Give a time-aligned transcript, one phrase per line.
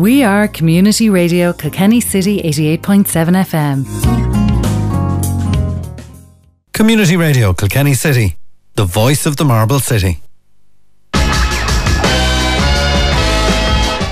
[0.00, 3.04] We are Community Radio Kilkenny City 88.7
[3.44, 3.84] FM.
[6.72, 8.38] Community Radio Kilkenny City,
[8.76, 10.22] the voice of the Marble City.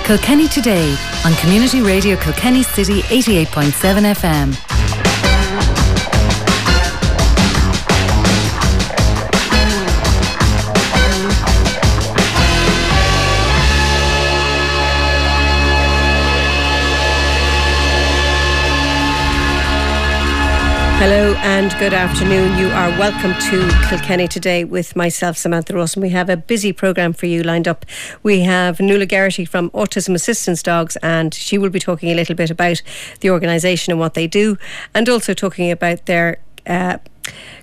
[0.05, 4.78] Kilkenny Today on Community Radio Kilkenny City 88.7 FM.
[21.01, 22.59] Hello and good afternoon.
[22.59, 26.73] You are welcome to Kilkenny today with myself, Samantha Rawson, and we have a busy
[26.73, 27.87] programme for you lined up.
[28.25, 32.35] We have Nuala Geraghty from Autism Assistance Dogs, and she will be talking a little
[32.35, 32.83] bit about
[33.21, 34.59] the organisation and what they do,
[34.93, 36.99] and also talking about their uh,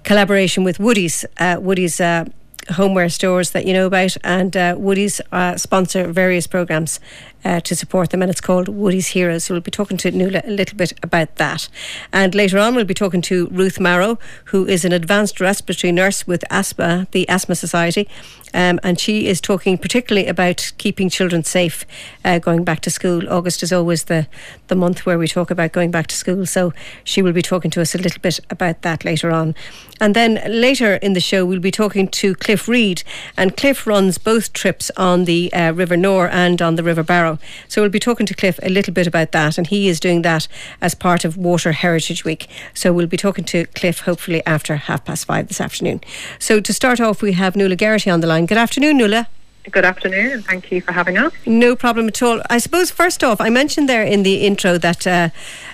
[0.04, 1.26] collaboration with Woody's.
[1.38, 2.00] Uh, Woody's.
[2.00, 2.26] Uh,
[2.72, 7.00] homeware stores that you know about, and uh, Woody's uh, sponsor various programs
[7.44, 9.46] uh, to support them, and it's called Woody's Heroes.
[9.46, 11.70] So we'll be talking to Nuala a little bit about that.
[12.12, 16.26] And later on, we'll be talking to Ruth Marrow, who is an advanced respiratory nurse
[16.26, 18.08] with ASPA, the Asthma Society,
[18.56, 21.86] um, and she is talking particularly about keeping children safe
[22.24, 23.30] uh, going back to school.
[23.30, 24.28] August is always the,
[24.68, 27.70] the month where we talk about going back to school, so she will be talking
[27.72, 29.54] to us a little bit about that later on.
[30.00, 33.04] And then later in the show, we'll be talking to Cliff Reid,
[33.36, 37.38] and Cliff runs both trips on the uh, River Nore and on the River Barrow.
[37.68, 40.22] So we'll be talking to Cliff a little bit about that, and he is doing
[40.22, 40.48] that
[40.82, 42.48] as part of Water Heritage Week.
[42.74, 46.00] So we'll be talking to Cliff hopefully after half past five this afternoon.
[46.40, 48.45] So to start off, we have Nuala Geraghty on the line.
[48.46, 49.28] Good afternoon, Nuala.
[49.72, 51.34] Good afternoon, and thank you for having us.
[51.48, 52.42] No problem at all.
[52.48, 55.30] I suppose, first off, I mentioned there in the intro that uh,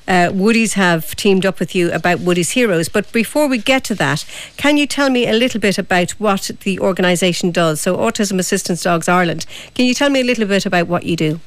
[0.08, 2.88] uh, Woody's have teamed up with you about Woody's Heroes.
[2.88, 4.23] But before we get to that,
[4.55, 7.81] can you tell me a little bit about what the organisation does?
[7.81, 9.45] So, Autism Assistance Dogs Ireland.
[9.75, 11.42] Can you tell me a little bit about what you do?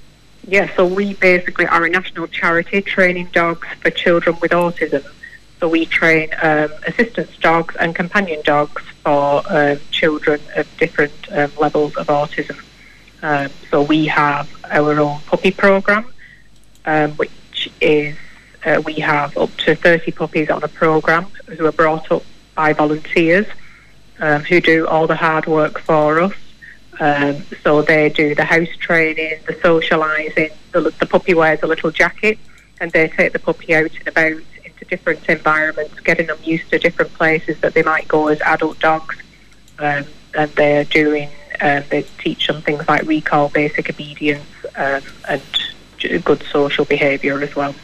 [0.47, 5.03] Yeah, so we basically are a national charity training dogs for children with autism.
[5.61, 11.51] So we train um, assistance dogs and companion dogs for um, children of different um,
[11.59, 12.63] levels of autism.
[13.23, 16.07] Um, so we have our own puppy program,
[16.85, 18.17] um, which is
[18.67, 22.25] uh, we have up to 30 puppies on a program who are brought up
[22.55, 23.47] by volunteers
[24.21, 26.35] um, who do all the hard work for us.
[27.63, 30.53] so they do the house training, the socialising.
[30.73, 32.39] The, the puppy wears a little jacket,
[32.81, 34.43] and they take the puppy out and about
[34.85, 38.79] to different environments, getting them used to different places that they might go as adult
[38.81, 39.17] dogs.
[39.79, 41.31] Um, and they're doing,
[41.61, 44.47] um, they teach them things like recall, basic obedience,
[44.77, 45.43] um, and
[46.25, 47.75] good social behaviour as well.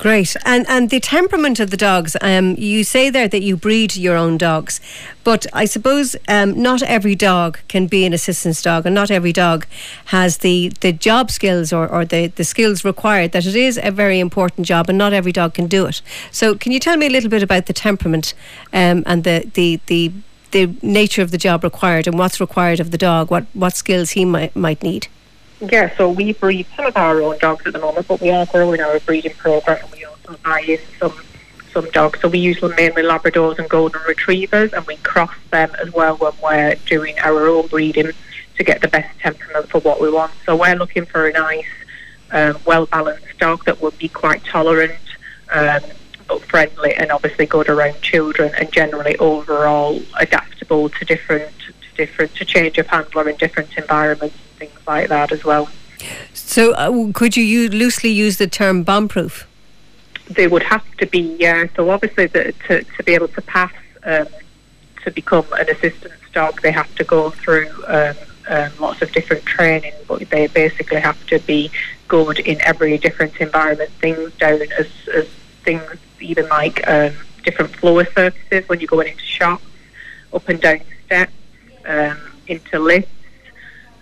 [0.00, 0.34] Great.
[0.46, 4.16] And and the temperament of the dogs, um, you say there that you breed your
[4.16, 4.80] own dogs,
[5.24, 9.34] but I suppose um, not every dog can be an assistance dog, and not every
[9.34, 9.66] dog
[10.06, 13.90] has the, the job skills or, or the, the skills required, that it is a
[13.90, 16.00] very important job, and not every dog can do it.
[16.30, 18.32] So, can you tell me a little bit about the temperament
[18.72, 20.12] um, and the, the, the,
[20.52, 24.12] the nature of the job required, and what's required of the dog, what, what skills
[24.12, 25.08] he might, might need?
[25.60, 28.46] Yeah, so we breed some of our own dogs at the moment, but we are
[28.46, 31.14] growing our breeding program and we also buy in some
[31.72, 32.20] some dogs.
[32.20, 36.32] So we use mainly Labradors and Golden Retrievers and we cross them as well when
[36.42, 38.10] we're doing our own breeding
[38.56, 40.32] to get the best temperament for what we want.
[40.46, 41.66] So we're looking for a nice,
[42.32, 44.98] um, well balanced dog that will be quite tolerant,
[45.50, 45.80] um,
[46.26, 51.52] but friendly and obviously good around children and generally overall adaptable to different
[52.02, 55.68] different to change of handler in different environments and things like that as well.
[56.32, 59.34] So, uh, could you loosely use the term bomb-proof?
[60.38, 61.66] They would have to be, yeah.
[61.76, 63.72] So, obviously, the, to, to be able to pass
[64.04, 64.28] um,
[65.02, 68.16] to become an assistance dog, they have to go through um,
[68.48, 71.70] um, lots of different training, but they basically have to be
[72.08, 73.90] good in every different environment.
[74.04, 75.26] Things down as, as
[75.66, 75.84] things
[76.20, 77.12] even like um,
[77.44, 79.64] different floor surfaces when you're going into shops,
[80.32, 81.32] up and down steps,
[81.90, 83.10] um, into lifts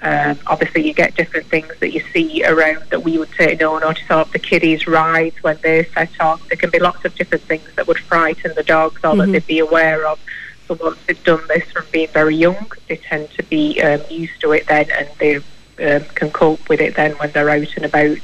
[0.00, 3.78] um, obviously, you get different things that you see around that we would take no
[3.78, 4.30] notice of.
[4.30, 6.46] The kiddies' rides when they set off.
[6.48, 9.18] There can be lots of different things that would frighten the dogs or mm-hmm.
[9.18, 10.20] that they'd be aware of.
[10.68, 14.40] So once they've done this from being very young, they tend to be um, used
[14.42, 17.84] to it then, and they um, can cope with it then when they're out and
[17.84, 18.20] about.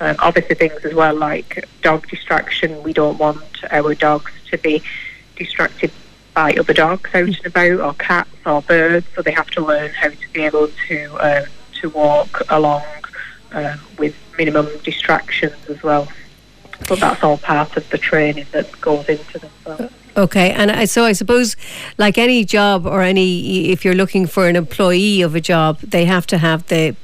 [0.00, 2.82] Um, obviously, things as well like dog distraction.
[2.82, 4.82] We don't want our dogs to be
[5.36, 5.90] distracted
[6.38, 9.06] by other dogs out and about, or cats or birds.
[9.16, 11.46] So they have to learn how to be able to uh,
[11.80, 12.84] to walk along
[13.50, 16.06] uh, with minimum distractions as well.
[16.88, 19.50] But that's all part of the training that goes into them.
[19.64, 19.90] So.
[20.16, 21.56] Okay, and I, so I suppose,
[21.98, 26.04] like any job or any, if you're looking for an employee of a job, they
[26.04, 26.94] have to have the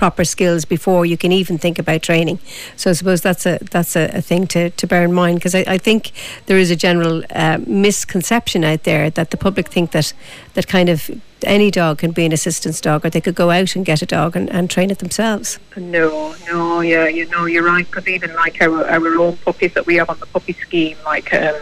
[0.00, 2.38] proper skills before you can even think about training.
[2.74, 5.54] So I suppose that's a that's a, a thing to, to bear in mind because
[5.54, 6.12] I, I think
[6.46, 10.14] there is a general uh, misconception out there that the public think that
[10.54, 11.10] that kind of
[11.42, 14.06] any dog can be an assistance dog or they could go out and get a
[14.06, 15.58] dog and, and train it themselves.
[15.76, 17.84] No, no, yeah, you know, you're right.
[17.84, 21.34] Because even like our our own puppies that we have on the puppy scheme, like.
[21.34, 21.60] Um,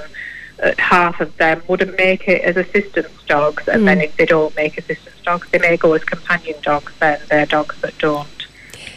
[0.78, 3.86] half of them wouldn't make it as assistance dogs, and mm.
[3.86, 6.92] then if they don't make assistance dogs, they may go as companion dogs.
[6.98, 8.28] Then they're dogs that don't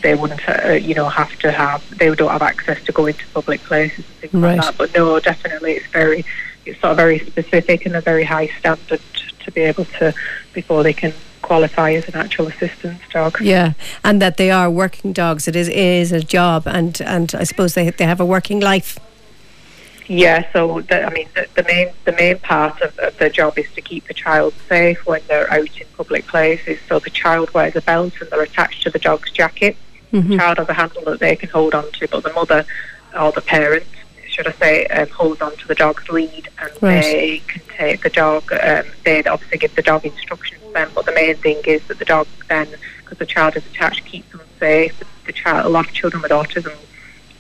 [0.02, 3.26] they wouldn't, uh, you know, have to have, they don't have access to go into
[3.30, 4.58] public places and things right.
[4.58, 4.78] like that.
[4.78, 6.26] But no, definitely it's very,
[6.66, 9.02] it's sort of very specific and a very high standard
[9.40, 10.14] to be able to,
[10.54, 13.40] before they can qualify as an actual assistance dog.
[13.42, 13.74] Yeah,
[14.04, 15.48] and that they are working dogs.
[15.48, 18.60] It is it is a job, and and I suppose they they have a working
[18.60, 19.00] life.
[20.08, 23.58] Yeah, so the, I mean, the, the, main the main part of, of the job
[23.58, 26.80] is to keep the child safe when they're out in public places.
[26.88, 29.78] So the child wears a belt and they're attached to the dog's jacket.
[30.12, 30.32] Mm-hmm.
[30.32, 32.66] The child has a handle that they can hold on to, but the mother
[33.18, 33.86] or the parent,
[34.28, 37.02] should I say, um, holds on to the dog's lead and right.
[37.02, 38.52] they can take the dog.
[38.52, 42.06] Um, they obviously give the dog instructions then, but the main thing is that the
[42.06, 42.68] dog then,
[43.00, 45.02] because the child is attached, keeps them safe.
[45.26, 46.76] The child, a lot of children with autism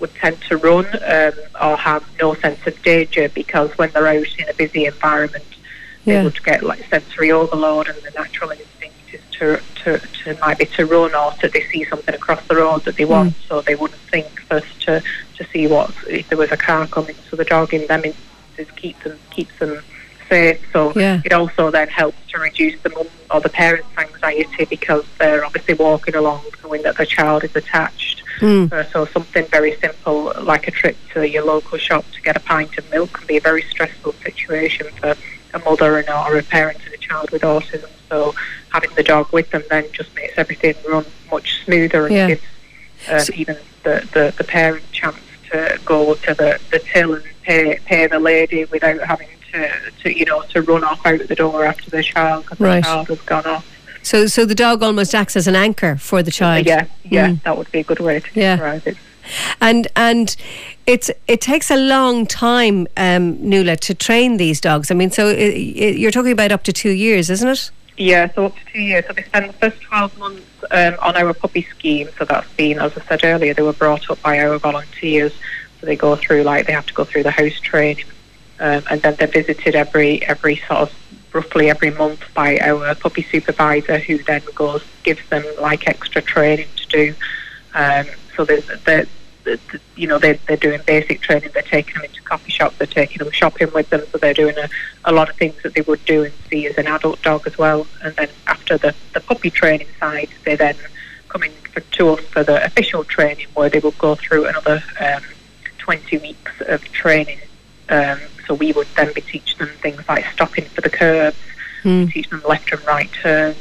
[0.02, 4.40] would tend to run um, or have no sense of danger because when they're out
[4.40, 5.46] in a busy environment,
[6.04, 6.18] yeah.
[6.18, 10.58] they would get like sensory overload and the natural instinct is to, to, to might
[10.58, 13.48] be to run or to they see something across the road that they want, mm.
[13.48, 15.02] so they wouldn't think first to,
[15.38, 17.16] to see what if there was a car coming.
[17.30, 19.82] So the dog in them instances keeps them keeps them
[20.30, 20.66] safe.
[20.74, 21.22] So yeah.
[21.24, 25.76] it also then helps to reduce the mum or the parents' anxiety because they're obviously
[25.76, 28.21] walking along knowing that the child is attached.
[28.42, 28.74] Mm.
[28.74, 32.40] Uh, so something very simple like a trip to your local shop to get a
[32.40, 35.16] pint of milk can be a very stressful situation for
[35.54, 37.90] a mother and or a parent and a child with autism.
[38.10, 38.34] So
[38.70, 42.28] having the dog with them then just makes everything run much smoother and yeah.
[42.28, 42.44] gives
[43.10, 45.18] uh, so even the, the, the parent chance
[45.52, 49.70] to go to the, the till and pay, pay the lady without having to,
[50.02, 52.76] to you know to run off out the door after the child because right.
[52.78, 53.68] the child has gone off.
[54.04, 56.66] So, so the dog almost acts as an anchor for the child.
[56.66, 57.44] Yeah, yeah, mm.
[57.44, 58.56] that would be a good way to yeah.
[58.56, 58.98] describe it.
[59.62, 60.36] And and
[60.88, 64.90] it's it takes a long time, um, Nuala, to train these dogs.
[64.92, 67.72] I mean, so it, it, you're talking about up to two years, isn't it?
[67.98, 69.06] Yeah, so up to two years.
[69.06, 72.10] So they spend the first 12 months um, on our puppy scheme.
[72.18, 75.34] So that's been, as I said earlier, they were brought up by our volunteers.
[75.80, 78.06] So they go through, like, they have to go through the house training.
[78.60, 80.94] Um, and then they're visited every every sort of
[81.34, 86.68] roughly every month by our puppy supervisor, who then goes gives them like extra training
[86.76, 87.16] to do.
[87.74, 88.06] Um,
[88.36, 89.08] so the, the,
[89.96, 91.50] you know they're, they're doing basic training.
[91.54, 92.78] They're taking them into coffee shops.
[92.78, 94.04] They're taking them shopping with them.
[94.12, 94.70] So they're doing a,
[95.06, 97.58] a lot of things that they would do and see as an adult dog as
[97.58, 97.88] well.
[98.04, 100.76] And then after the, the puppy training side, they then
[101.30, 104.84] come in for, to us for the official training, where they will go through another
[105.00, 105.24] um,
[105.80, 107.40] 20 weeks of training
[107.90, 108.20] um,
[108.52, 111.38] so we would then be teaching them things like stopping for the curbs,
[111.84, 112.12] mm.
[112.12, 113.56] teaching them left and right turns,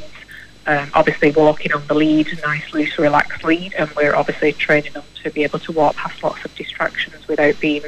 [0.67, 4.91] um, obviously walking on the lead, a nice, loose, relaxed lead, and we're obviously training
[4.91, 7.83] them to be able to walk past lots of distractions without being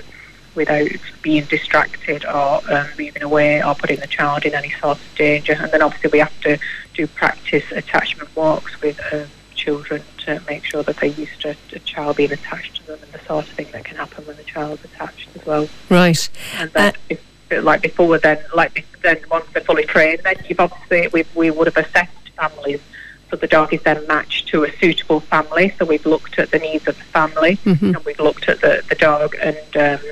[0.55, 0.87] without
[1.23, 5.57] being distracted or um, moving away or putting the child in any sort of danger.
[5.59, 6.57] And then obviously we have to
[6.93, 9.25] do practice attachment walks with um,
[9.55, 13.11] children to make sure that they're used to a child being attached to them and
[13.11, 15.67] the sort of thing that can happen when the child's attached as well.
[15.89, 16.29] Right.
[16.57, 20.59] And then, uh, if, like before, then, like then once they're fully trained, then you've
[20.59, 22.81] obviously we we would have assessed families.
[23.29, 25.73] So the dog is then matched to a suitable family.
[25.77, 27.95] So we've looked at the needs of the family, mm-hmm.
[27.95, 30.05] and we've looked at the, the dog and um,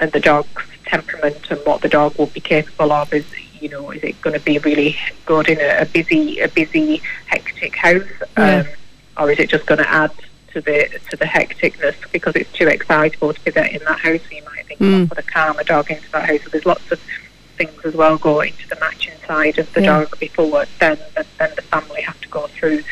[0.00, 3.12] and the dog's temperament and what the dog will be capable of.
[3.12, 3.26] Is
[3.60, 4.96] you know, is it going to be really
[5.26, 8.02] good in a, a busy, a busy, hectic house?
[8.36, 8.60] Yeah.
[8.60, 8.66] Um,
[9.18, 10.12] or is it just going to add
[10.52, 14.20] to the to the hecticness because it's too excitable to be there in that house?
[14.22, 15.08] So you might think, mm.
[15.08, 16.42] put a calmer dog into that house.
[16.42, 17.00] So there's lots of
[17.58, 19.98] things as well go into the matching side of the yeah.
[19.98, 22.82] dog before then then the family have to go through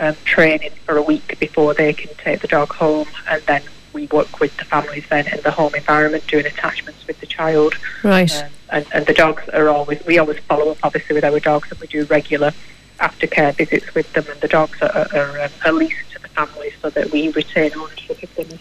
[0.00, 4.06] um, training for a week before they can take the dog home and then we
[4.08, 8.42] work with the families then in the home environment doing attachments with the child right
[8.42, 11.70] um, and, and the dogs are always we always follow up obviously with our dogs
[11.70, 12.52] and we do regular
[12.98, 16.72] aftercare visits with them, and the dogs are, are, um, are leased to the family
[16.82, 18.58] so that we retain ownership of them.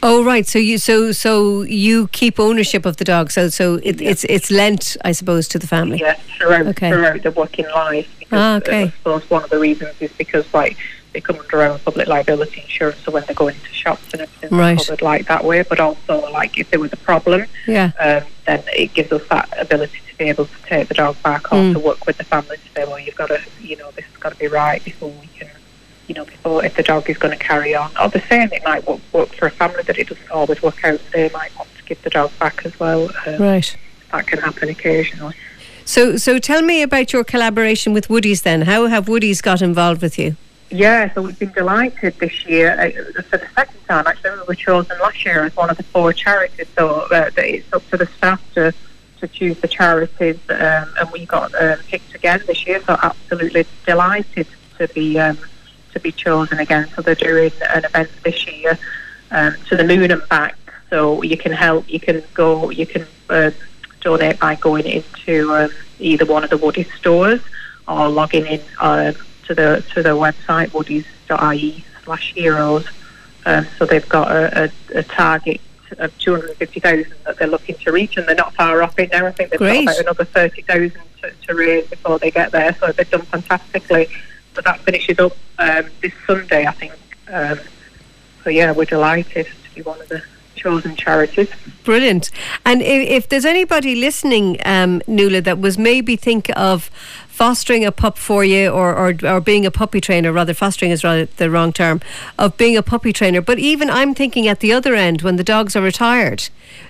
[0.00, 4.00] Oh right, so you so so you keep ownership of the dog, so so it,
[4.00, 5.98] it's it's lent, I suppose, to the family.
[5.98, 6.90] Yes, throughout okay.
[6.90, 8.08] throughout the working life.
[8.18, 8.82] Because, ah, okay.
[8.82, 10.76] Uh, I suppose one of the reasons is because like
[11.18, 14.22] they come under our own public liability insurance, so when they go into shops and
[14.22, 14.78] everything, right.
[14.78, 15.62] covered like that way.
[15.62, 19.52] But also, like if there was a problem, yeah, um, then it gives us that
[19.58, 21.72] ability to be able to take the dog back or mm.
[21.72, 24.16] to work with the family to say, well, you've got to, you know, this has
[24.18, 25.48] got to be right before we can
[26.06, 27.90] you know, before if the dog is going to carry on.
[28.00, 30.82] Or the same, it might work, work for a family that it doesn't always work
[30.82, 31.00] out.
[31.12, 33.10] They might want to give the dog back as well.
[33.26, 33.76] Um, Right.
[34.10, 35.34] That can happen occasionally.
[35.84, 38.62] So, so tell me about your collaboration with Woody's then.
[38.62, 40.36] How have Woody's got involved with you?
[40.70, 44.06] Yeah, so we've been delighted this year uh, for the second time.
[44.06, 46.66] Actually, we were chosen last year as one of the four charities.
[46.76, 48.74] So uh, it's up to the staff to
[49.20, 52.82] to choose the charities, um, and we got um, picked again this year.
[52.86, 54.46] So absolutely delighted
[54.78, 55.38] to be um,
[55.92, 56.86] to be chosen again.
[56.94, 58.78] So they're doing an event this year
[59.30, 60.56] um, to the moon and back.
[60.90, 61.88] So you can help.
[61.88, 62.68] You can go.
[62.68, 63.52] You can uh,
[64.02, 67.40] donate by going into um, either one of the Woody stores
[67.88, 68.60] or logging in
[69.48, 72.86] to the to the website woodies.ie slash heroes.
[73.44, 75.60] Um, so they've got a, a, a target
[75.98, 79.26] of 250,000 that they're looking to reach, and they're not far off it now.
[79.26, 79.86] I think they've Great.
[79.86, 82.74] got about another 30,000 to, to raise before they get there.
[82.74, 84.08] So they've done fantastically.
[84.54, 86.92] But that finishes up um, this Sunday, I think.
[87.32, 87.58] Um,
[88.44, 90.22] so yeah, we're delighted to be one of the
[90.56, 91.48] chosen charities.
[91.84, 92.30] Brilliant.
[92.66, 96.90] And if, if there's anybody listening, um, Nuala, that was maybe think of
[97.38, 101.04] fostering a pup for you or, or, or being a puppy trainer, rather, fostering is
[101.04, 102.00] rather the wrong term,
[102.36, 103.40] of being a puppy trainer.
[103.40, 106.48] But even I'm thinking at the other end when the dogs are retired.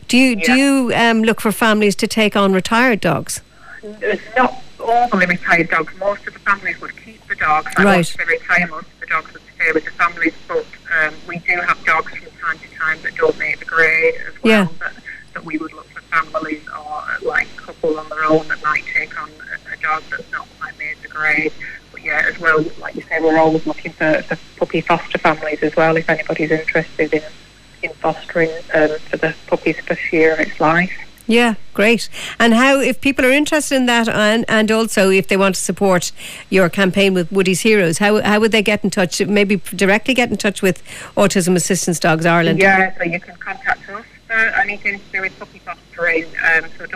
[0.09, 3.43] Do you, do you um, look for families to take on retired dogs?
[4.39, 5.93] Not all the retired dogs.
[5.99, 7.71] Most of the families would keep the dogs.
[7.77, 8.17] And Right.
[8.17, 10.33] They retire, most of the dogs would stay with the families.
[10.49, 10.65] But
[10.99, 14.43] um, we do have dogs from time to time that don't make the grade as
[14.43, 14.53] well.
[14.53, 14.69] Yeah.
[14.79, 14.95] That,
[15.35, 18.87] that we would look for families or uh, like couple on their own that might
[18.87, 19.29] take on
[19.89, 21.53] a, a dog that's not quite made the grade.
[21.93, 25.63] But yeah, as well, like you say, we're always looking for, for puppy foster families
[25.63, 25.97] as well.
[25.97, 27.23] If anybody's interested in
[27.83, 30.93] in fostering um, for the puppy's first year of its life.
[31.29, 32.09] Yeah, great.
[32.41, 35.61] And how, if people are interested in that, and, and also if they want to
[35.61, 36.11] support
[36.49, 39.21] your campaign with Woody's Heroes, how, how would they get in touch?
[39.21, 40.83] Maybe directly get in touch with
[41.17, 42.61] Autism Assistance Dogs Ireland.
[42.61, 45.88] Yeah, so you can contact us for anything to do with puppy fostering.
[45.99, 46.87] Um, so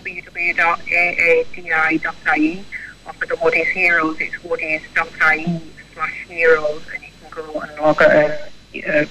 [1.02, 2.64] www.aadi.ie
[3.04, 5.60] or for the Woody's Heroes, it's woodies.ie
[5.94, 8.40] slash heroes and you can go and log it
[8.86, 9.08] and uh,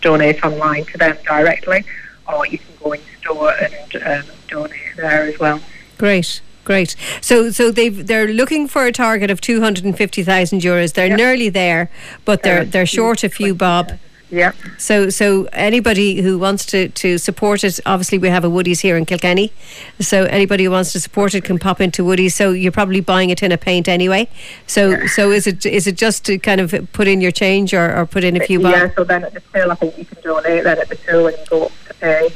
[0.00, 1.84] donate online to them directly
[2.32, 5.60] or you can go in store and um, donate there as well.
[5.98, 6.40] Great.
[6.64, 6.94] Great.
[7.20, 10.92] So, so they've they're looking for a target of two hundred and fifty thousand euros.
[10.94, 11.16] They're Yeah.
[11.16, 11.90] nearly there,
[12.24, 13.98] but they're Uh, they're short a few bob.
[14.32, 14.52] Yeah.
[14.78, 18.96] So, so anybody who wants to, to support it, obviously we have a Woody's here
[18.96, 19.52] in Kilkenny.
[20.00, 22.34] So anybody who wants to support it can pop into Woody's.
[22.34, 24.28] So you're probably buying a tin of paint anyway.
[24.66, 27.94] So, so is it is it just to kind of put in your change or,
[27.94, 28.72] or put in a few bob?
[28.72, 31.24] Yeah, so then at the till, I think you can donate then at the till
[31.24, 32.30] when you go up to pay.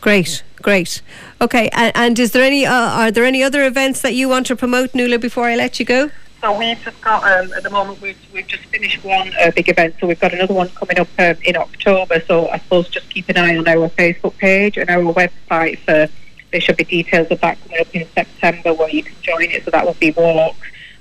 [0.00, 1.02] Great, great.
[1.40, 4.46] Okay, and, and is there any uh, are there any other events that you want
[4.46, 6.12] to promote, Nuala, before I let you go?
[6.40, 9.68] So we've just got um, at the moment we've we've just finished one uh, big
[9.68, 12.22] event, so we've got another one coming up um, in October.
[12.26, 16.08] So I suppose just keep an eye on our Facebook page and our website for
[16.50, 19.64] there should be details of that coming up in September where you can join it.
[19.64, 20.56] So that will be walk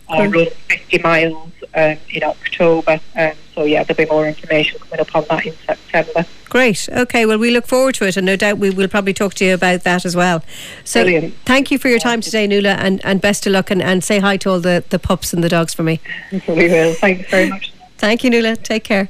[0.09, 0.43] or Cool.
[0.43, 2.99] run 50 miles um, in October.
[3.15, 6.25] Um, so yeah, there'll be more information coming up on that in September.
[6.45, 6.89] Great.
[6.91, 7.25] Okay.
[7.25, 9.53] Well, we look forward to it, and no doubt we will probably talk to you
[9.53, 10.43] about that as well.
[10.83, 11.35] So, Brilliant.
[11.45, 14.19] thank you for your time today, Nuala, and, and best of luck, and, and say
[14.19, 15.99] hi to all the, the pups and the dogs for me.
[16.47, 16.93] we will.
[16.95, 17.71] Thanks very much.
[17.97, 18.55] Thank you, Nuala.
[18.55, 19.09] Take care.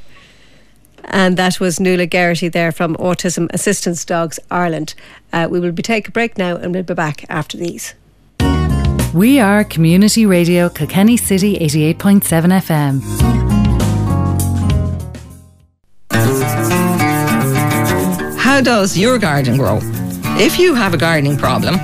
[1.06, 4.94] And that was Nuala Geraghty there from Autism Assistance Dogs Ireland.
[5.32, 7.94] Uh, we will be take a break now, and we'll be back after these.
[9.14, 12.22] We are Community Radio Kilkenny City 88.7
[12.62, 13.02] FM.
[18.38, 19.80] How does your garden grow?
[20.38, 21.76] If you have a gardening problem,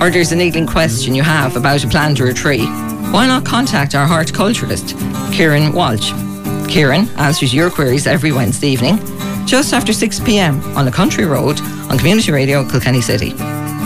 [0.00, 2.64] or there's a niggling question you have about a plant or a tree,
[3.12, 4.94] why not contact our horticulturalist,
[5.34, 6.10] Kieran Walsh?
[6.72, 8.96] Kieran answers your queries every Wednesday evening,
[9.46, 11.60] just after 6 pm on the country road
[11.90, 13.34] on Community Radio Kilkenny City.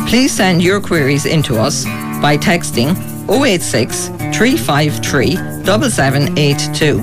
[0.07, 1.85] Please send your queries in to us
[2.27, 2.91] by texting
[3.31, 6.99] 086 353 7782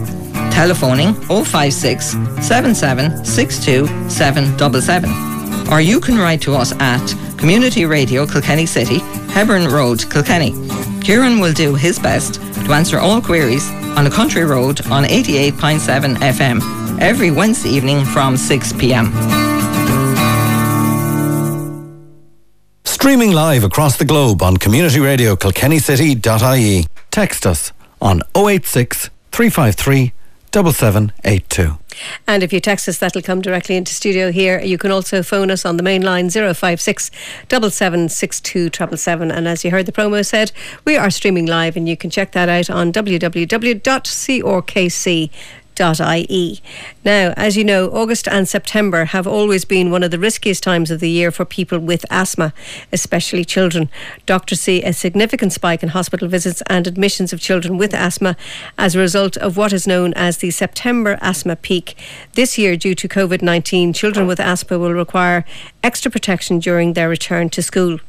[0.51, 5.71] telephoning 056 77 62 777.
[5.71, 8.99] Or you can write to us at Community Radio Kilkenny City,
[9.31, 10.51] Hebron Road, Kilkenny.
[10.99, 12.33] Kieran will do his best
[12.65, 13.65] to answer all queries
[13.95, 19.42] on the country road on 88.7 FM every Wednesday evening from 6 pm.
[23.03, 26.85] Streaming live across the globe on Community Radio KilkennyCity.ie.
[27.11, 30.13] Text us on 086 353
[30.53, 31.77] 7782.
[32.25, 34.61] And if you text us, that'll come directly into studio here.
[34.61, 37.11] You can also phone us on the main line 056
[37.49, 39.31] 7762 777.
[39.31, 40.53] And as you heard the promo said,
[40.85, 43.83] we are streaming live and you can check that out on www.corkc.com
[45.79, 46.61] ie.
[47.03, 50.91] Now, as you know, August and September have always been one of the riskiest times
[50.91, 52.53] of the year for people with asthma,
[52.91, 53.89] especially children.
[54.25, 58.35] Doctors see a significant spike in hospital visits and admissions of children with asthma
[58.77, 61.95] as a result of what is known as the September asthma peak.
[62.33, 65.45] This year, due to COVID 19, children with asthma will require
[65.83, 67.99] extra protection during their return to school.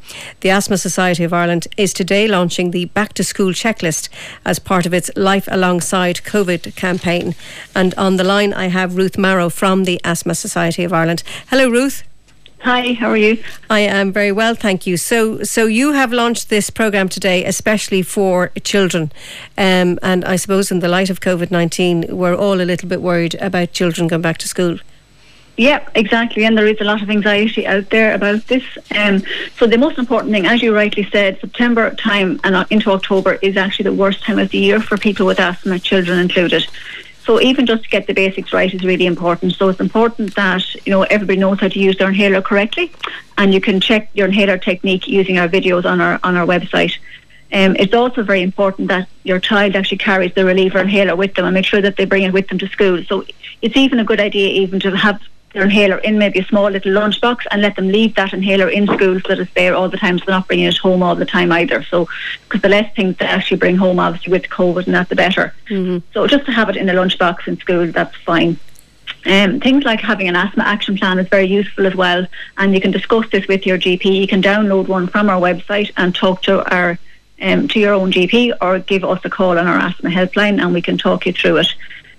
[0.41, 4.09] The Asthma Society of Ireland is today launching the Back to School checklist
[4.45, 7.35] as part of its Life Alongside COVID campaign.
[7.75, 11.23] And on the line, I have Ruth Marrow from the Asthma Society of Ireland.
[11.49, 12.03] Hello, Ruth.
[12.61, 13.45] Hi, how are you?
[13.69, 14.97] I am very well, thank you.
[14.97, 19.13] So, so you have launched this program today, especially for children,
[19.59, 23.03] um, and I suppose in the light of COVID nineteen, we're all a little bit
[23.03, 24.79] worried about children going back to school.
[25.59, 26.47] Yeah, exactly.
[26.47, 28.65] And there is a lot of anxiety out there about this.
[28.97, 29.23] Um,
[29.59, 33.59] so the most important thing, as you rightly said, September time and into October is
[33.59, 36.67] actually the worst time of the year for people with asthma, children included.
[37.25, 39.55] So even just to get the basics right is really important.
[39.55, 42.93] So it's important that you know everybody knows how to use their inhaler correctly,
[43.39, 46.97] and you can check your inhaler technique using our videos on our on our website.
[47.53, 51.45] Um, it's also very important that your child actually carries the reliever inhaler with them
[51.45, 53.03] and make sure that they bring it with them to school.
[53.05, 53.25] So
[53.63, 55.21] it's even a good idea even to have
[55.55, 58.87] their inhaler in maybe a small little lunchbox and let them leave that inhaler in
[58.87, 61.15] school so that it's there all the time so they're not bringing it home all
[61.15, 61.83] the time either.
[61.85, 62.09] So,
[62.45, 65.55] because the less things to actually bring home, obviously, with COVID and that, the better.
[65.71, 66.07] Mm-hmm.
[66.13, 68.59] So, just to have it in a lunchbox in school, that's fine.
[69.27, 72.27] Um, things like having an asthma action plan is very useful as well,
[72.59, 74.05] and you can discuss this with your GP.
[74.05, 76.99] You can download one from our website and talk to our
[77.41, 80.75] um, to your own GP, or give us a call on our asthma helpline, and
[80.75, 81.69] we can talk you through it.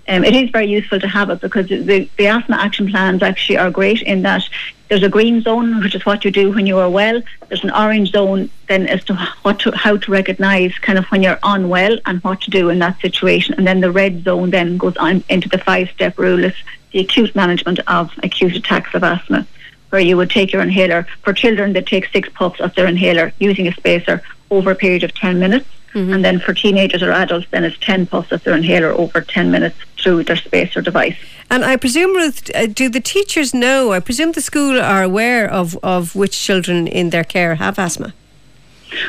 [0.08, 3.58] Um, it is very useful to have it because the, the asthma action plans actually
[3.58, 4.48] are great in that
[4.88, 7.22] there's a green zone, which is what you do when you are well.
[7.48, 11.24] There's an orange zone then as to what to, how to recognise kind of when
[11.24, 13.56] you're unwell and what to do in that situation.
[13.56, 16.54] And then the red zone then goes on into the five step rule, is
[16.92, 19.48] the acute management of acute attacks of asthma,
[19.90, 23.34] where you would take your inhaler for children that take six puffs of their inhaler
[23.40, 25.68] using a spacer over a period of 10 minutes.
[25.96, 26.14] Mm-hmm.
[26.14, 29.50] And then for teenagers or adults, then it's 10 puffs of their inhaler over 10
[29.50, 31.16] minutes through their spacer device.
[31.50, 33.94] And I presume, Ruth, uh, do the teachers know?
[33.94, 38.14] I presume the school are aware of, of which children in their care have asthma.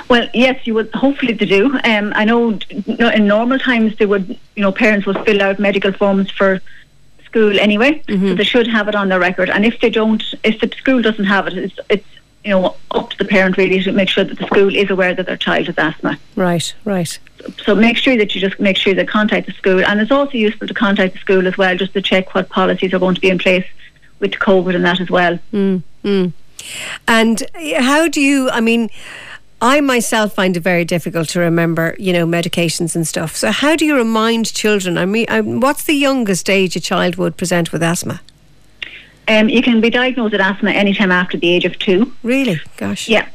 [0.09, 0.92] Well, yes, you would.
[0.94, 1.79] Hopefully, they do.
[1.85, 5.92] Um, I know in normal times they would, you know, parents would fill out medical
[5.92, 6.61] forms for
[7.25, 8.29] school anyway, mm-hmm.
[8.29, 9.51] so they should have it on their record.
[9.51, 12.09] And if they don't, if the school doesn't have it, it's, it's
[12.46, 15.12] you know, up to the parent really to make sure that the school is aware
[15.12, 16.16] that their child has asthma.
[16.37, 17.18] Right, right.
[17.64, 20.38] So make sure that you just make sure they contact the school, and it's also
[20.38, 23.20] useful to contact the school as well, just to check what policies are going to
[23.20, 23.66] be in place
[24.20, 25.38] with COVID and that as well.
[25.52, 26.32] Mm, mm.
[27.09, 27.42] And
[27.78, 28.48] how do you?
[28.50, 28.88] I mean.
[29.59, 33.35] I myself find it very difficult to remember, you know, medications and stuff.
[33.35, 34.98] So, how do you remind children?
[34.98, 38.20] I mean, um, what's the youngest age a child would present with asthma?
[39.28, 42.12] Um, you can be diagnosed with asthma anytime after the age of two.
[42.22, 42.60] Really?
[42.76, 43.08] Gosh.
[43.08, 43.28] Yeah.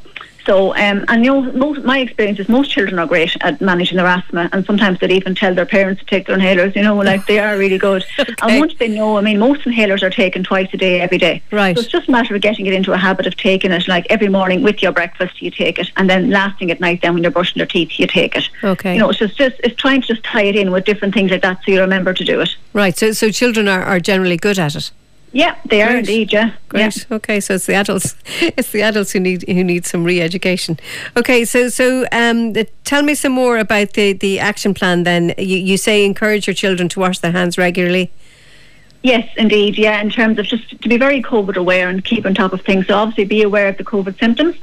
[0.45, 3.97] So, um, and you know, most, my experience is most children are great at managing
[3.97, 6.75] their asthma, and sometimes they even tell their parents to take their inhalers.
[6.75, 8.03] You know, like they are really good.
[8.19, 8.33] okay.
[8.41, 11.43] And once they know, I mean, most inhalers are taken twice a day, every day.
[11.51, 11.75] Right.
[11.75, 13.87] So it's just a matter of getting it into a habit of taking it.
[13.87, 17.01] Like every morning with your breakfast, you take it, and then last thing at night,
[17.01, 18.49] then when you're brushing your teeth, you take it.
[18.63, 18.93] Okay.
[18.93, 21.31] You know, it's just, just it's trying to just tie it in with different things
[21.31, 22.49] like that, so you remember to do it.
[22.73, 22.97] Right.
[22.97, 24.91] So, so children are, are generally good at it.
[25.33, 25.83] Yeah, they Great.
[25.83, 26.33] are indeed.
[26.33, 26.97] Yeah, great.
[27.09, 27.15] Yeah.
[27.15, 28.15] Okay, so it's the adults.
[28.57, 30.77] It's the adults who need who need some re-education.
[31.15, 35.03] Okay, so so um, the, tell me some more about the the action plan.
[35.03, 38.11] Then you, you say encourage your children to wash their hands regularly.
[39.03, 39.79] Yes, indeed.
[39.79, 42.61] Yeah, in terms of just to be very COVID aware and keep on top of
[42.61, 42.85] things.
[42.85, 44.55] So obviously be aware of the COVID symptoms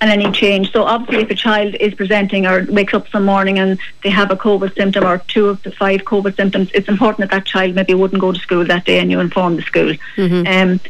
[0.00, 0.70] and any change.
[0.72, 4.30] So obviously if a child is presenting or wakes up some morning and they have
[4.30, 7.74] a COVID symptom or two of the five COVID symptoms, it's important that that child
[7.74, 9.94] maybe wouldn't go to school that day and you inform the school.
[10.16, 10.46] Mm-hmm.
[10.46, 10.80] Um,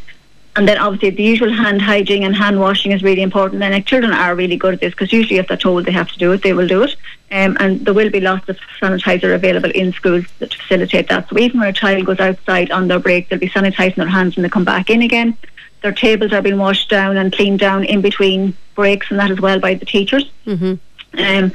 [0.57, 3.61] and then obviously the usual hand hygiene and hand washing is really important.
[3.61, 6.09] And like, children are really good at this because usually if they're told they have
[6.09, 6.95] to do it, they will do it.
[7.31, 11.29] Um, and there will be lots of sanitizer available in schools to facilitate that.
[11.29, 14.35] So even when a child goes outside on their break, they'll be sanitising their hands
[14.35, 15.37] when they come back in again.
[15.83, 19.39] Their tables are being washed down and cleaned down in between breaks and that as
[19.39, 20.31] well by the teachers.
[20.47, 20.73] Mm-hmm.
[21.19, 21.51] Um,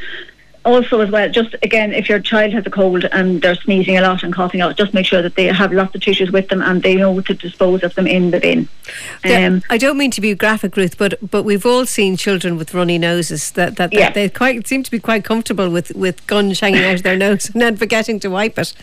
[0.65, 4.03] also as well, just again, if your child has a cold and they're sneezing a
[4.03, 6.49] lot and coughing a lot, just make sure that they have lots of tissues with
[6.49, 8.69] them and they know to dispose of them in the bin.
[9.25, 12.75] Um, I don't mean to be graphic, Ruth, but but we've all seen children with
[12.75, 14.11] runny noses that that, that yeah.
[14.11, 17.51] they quite seem to be quite comfortable with with guns hanging out of their nose
[17.51, 18.75] and then forgetting to wipe it.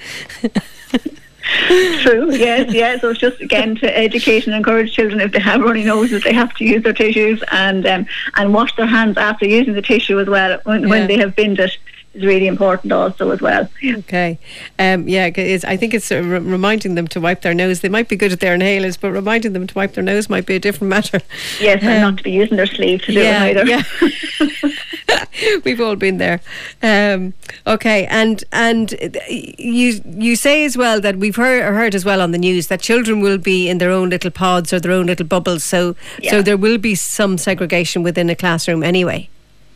[2.01, 3.01] True, yes, yes.
[3.01, 6.33] So it's just again to educate and encourage children if they have runny noses, they
[6.33, 10.19] have to use their tissues and um, and wash their hands after using the tissue
[10.19, 10.89] as well when, yeah.
[10.89, 11.77] when they have binned it.
[12.13, 13.69] Is really important also as well.
[13.83, 14.37] Okay.
[14.77, 17.81] Um, yeah, it's, I think it's uh, re- reminding them to wipe their nose.
[17.81, 20.45] They might be good at their inhalers, but reminding them to wipe their nose might
[20.45, 21.21] be a different matter.
[21.59, 23.69] Yes, and not to be using their sleeve to do yeah, it either.
[23.69, 23.83] Yeah.
[25.63, 26.41] We've all been there.
[26.81, 27.33] Um,
[27.65, 28.93] okay, and and
[29.27, 32.81] you you say as well that we've heard heard as well on the news that
[32.81, 35.63] children will be in their own little pods or their own little bubbles.
[35.63, 35.95] So
[36.29, 39.29] so there will be some segregation within a classroom anyway.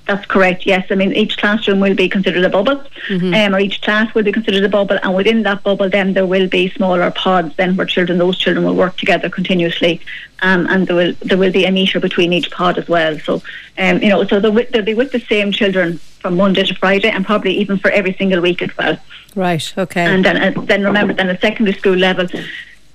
[0.06, 0.66] That's correct.
[0.66, 4.24] Yes, I mean each classroom will be considered a bubble, um, or each class will
[4.24, 7.56] be considered a bubble, and within that bubble, then there will be smaller pods.
[7.56, 10.02] Then where children, those children will work together continuously,
[10.42, 13.18] um, and there will there will be a meter between each pod as well.
[13.20, 13.42] So,
[13.78, 17.10] um, you know, so they'll, they'll be with the same children from Monday to Friday,
[17.10, 18.98] and probably even for every single week as well.
[19.36, 19.74] Right.
[19.78, 20.06] Okay.
[20.06, 22.28] And then, uh, then remember, then at secondary school level,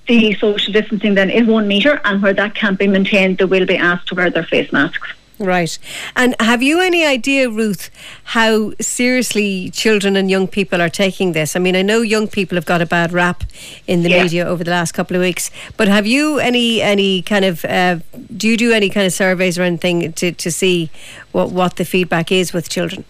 [0.07, 3.67] the social distancing then is one meter, and where that can't be maintained, they will
[3.67, 5.09] be asked to wear their face masks.
[5.39, 5.79] Right.
[6.17, 7.91] And have you any idea, Ruth,
[8.25, 11.55] how seriously children and young people are taking this?
[11.55, 13.45] I mean, I know young people have got a bad rap
[13.87, 14.23] in the Yeah.
[14.25, 17.99] media over the last couple of weeks, but have you any any kind of uh,
[18.37, 20.91] do you do any kind of surveys or anything to, to see
[21.31, 23.05] what what the feedback is with children?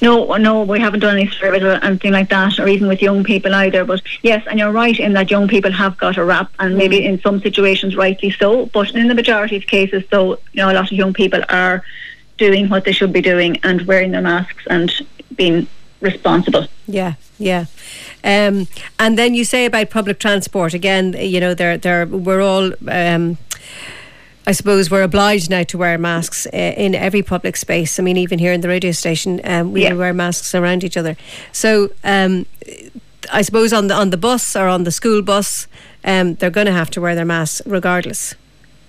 [0.00, 3.24] No, no, we haven't done any surveys or anything like that, or even with young
[3.24, 3.84] people either.
[3.84, 7.04] But yes, and you're right in that young people have got a rap, and maybe
[7.04, 8.66] in some situations rightly so.
[8.66, 11.84] But in the majority of cases, though, you know, a lot of young people are
[12.38, 14.92] doing what they should be doing and wearing their masks and
[15.36, 15.66] being
[16.00, 16.66] responsible.
[16.86, 17.66] Yeah, yeah.
[18.24, 18.66] Um,
[18.98, 21.14] and then you say about public transport again.
[21.18, 22.72] You know, they're, they're, we're all.
[22.88, 23.38] Um,
[24.46, 28.00] I suppose we're obliged now to wear masks uh, in every public space.
[28.00, 29.92] I mean, even here in the radio station, um, we Yeah.
[29.92, 31.16] wear masks around each other.
[31.52, 32.46] So, um,
[33.32, 35.68] I suppose on the on the bus or on the school bus,
[36.04, 38.34] um, they're going to have to wear their masks regardless.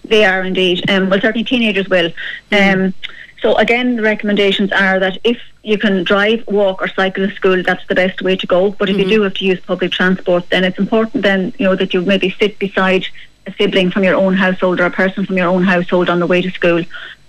[0.04, 0.90] They are indeed.
[0.90, 2.12] Um, well, certainly teenagers will.
[2.52, 2.94] Um,
[3.42, 7.62] so again, the recommendations are that if you can drive, walk, or cycle to school,
[7.62, 8.72] that's the best way to go.
[8.72, 11.76] But if you do have to use public transport, then it's important then you know
[11.76, 13.06] that you maybe sit beside
[13.46, 16.28] a sibling from your own household or a person from your own household on the
[16.28, 16.84] way to school.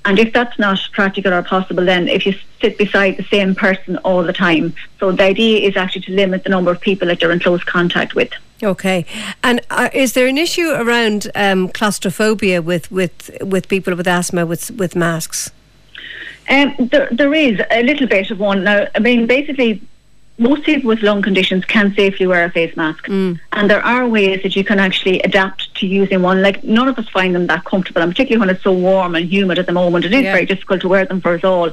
[0.07, 3.97] And if that's not practical or possible, then if you sit beside the same person
[3.99, 4.75] all the time.
[5.01, 7.65] So the idea is actually to limit the number of people that you're in close
[7.65, 8.31] contact with.
[8.63, 9.05] Okay,
[9.43, 14.47] and uh, is there an issue around um, claustrophobia with, with with people with asthma
[14.47, 15.51] with with masks?
[16.49, 18.87] Um, there, there is a little bit of one now.
[18.95, 19.83] I mean, basically,
[20.39, 23.39] most people with lung conditions can safely wear a face mask, and
[23.71, 26.43] there are ways that you can actually adapt to using one.
[26.43, 29.25] Like none of us find them that comfortable, and particularly when it's so warm and
[29.31, 30.33] humid at the moment, it is Yeah.
[30.33, 31.71] very difficult to wear them for us all.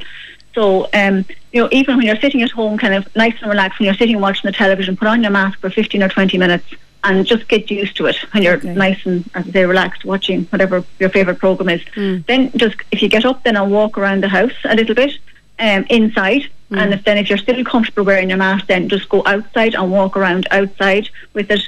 [0.53, 3.79] So, um, you know, even when you're sitting at home, kind of nice and relaxed,
[3.79, 6.65] when you're sitting watching the television, put on your mask for 15 or 20 minutes
[7.03, 8.73] and just get used to it when you're Okay.
[8.75, 11.81] nice and, as I say, relaxed watching whatever your favourite programme is.
[12.27, 15.17] Then just, if you get up then and walk around the house a little bit,
[15.57, 16.95] um, inside, and mm.
[16.95, 20.15] if then if you're still comfortable wearing your mask, then just go outside and walk
[20.15, 21.61] around outside with it.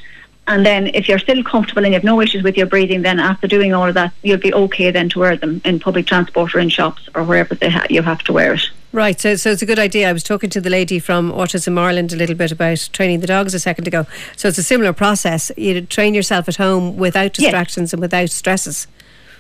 [0.48, 3.20] And then if you're still comfortable and you have no issues with your breathing, then
[3.20, 6.54] after doing all of that, you'll be okay then to wear them in public transport
[6.54, 8.70] or in shops or wherever they ha- you have to wear it.
[8.92, 10.10] Right, so so it's a good idea.
[10.10, 13.28] I was talking to the lady from Autism Ireland a little bit about training the
[13.28, 14.06] dogs a second ago.
[14.36, 15.52] So it's a similar process.
[15.58, 17.48] You train yourself at home without Yes.
[17.48, 18.88] distractions and without stresses.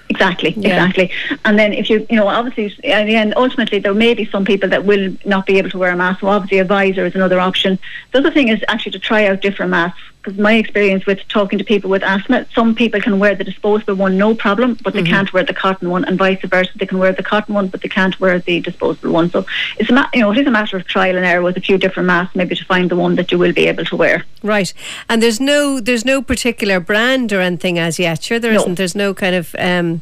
[0.09, 0.69] Exactly, Yeah.
[0.69, 1.11] exactly.
[1.45, 4.45] And then if you, you know, obviously, in the end, ultimately, there may be some
[4.45, 6.19] people that will not be able to wear a mask.
[6.19, 7.79] So obviously, a visor is another option.
[8.11, 9.99] The other thing is actually to try out different masks.
[10.23, 13.95] Because my experience with talking to people with asthma, some people can wear the disposable
[13.95, 15.11] one no problem, but they Mm-hmm.
[15.11, 16.71] can't wear the cotton one, and vice versa.
[16.77, 19.29] They can wear the cotton one, but they can't wear the disposable one.
[19.29, 19.45] So
[19.77, 21.61] it's a ma- you know it is a matter of trial and error with a
[21.61, 24.23] few different masks, maybe to find the one that you will be able to wear.
[24.41, 24.73] Right,
[25.09, 28.23] and there's no there's no particular brand or anything as yet.
[28.23, 28.63] Sure, there No.
[28.65, 30.01] not There's no kind of um,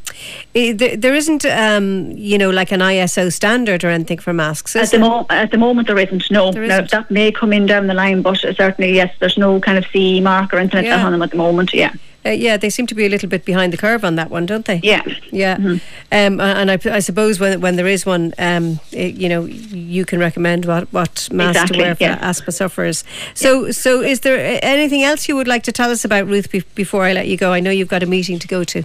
[0.53, 4.75] eh, there, there isn't um, you know like an ISO standard or anything for masks.
[4.75, 6.29] At the, mo- at the moment, there isn't.
[6.29, 9.59] No, There Now, that may come in down the line, but certainly, yes, there's no
[9.59, 11.05] kind of CE mark or anything like that Yeah.
[11.05, 11.73] on them at the moment.
[11.73, 11.93] Yeah,
[12.25, 14.45] Uh, yeah, they seem to be a little bit behind the curve on that one,
[14.45, 14.79] don't they?
[14.83, 15.77] yeah, Yeah, Mm-hmm.
[16.11, 20.05] um, and I, I suppose when when there is one, um, it, you know, you
[20.05, 22.29] can recommend what what mask Exactly, to wear for yeah.
[22.29, 23.03] asthma sufferers.
[23.33, 26.63] So, so is there anything else you would like to tell us about Ruth be-
[26.75, 27.53] before I let you go?
[27.53, 28.83] I know you've got a meeting to go to.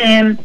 [0.00, 0.38] Um,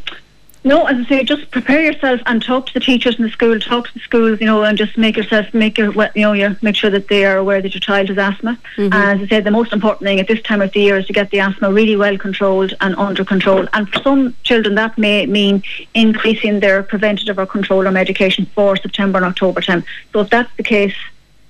[0.63, 3.59] no, as I say, just prepare yourself and talk to the teachers in the school,
[3.59, 6.57] talk to the schools, you know, and just make yourself make your you know you
[6.61, 8.57] make sure that they are aware that your child has asthma.
[8.75, 8.93] Mm-hmm.
[8.93, 11.07] And as I said, the most important thing at this time of the year is
[11.07, 13.67] to get the asthma really well controlled and under control.
[13.73, 18.75] And for some children, that may mean increasing their preventative or control or medication for
[18.75, 19.83] September and October time.
[20.13, 20.95] So if that's the case,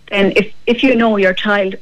[0.10, 1.76] then if if you know your child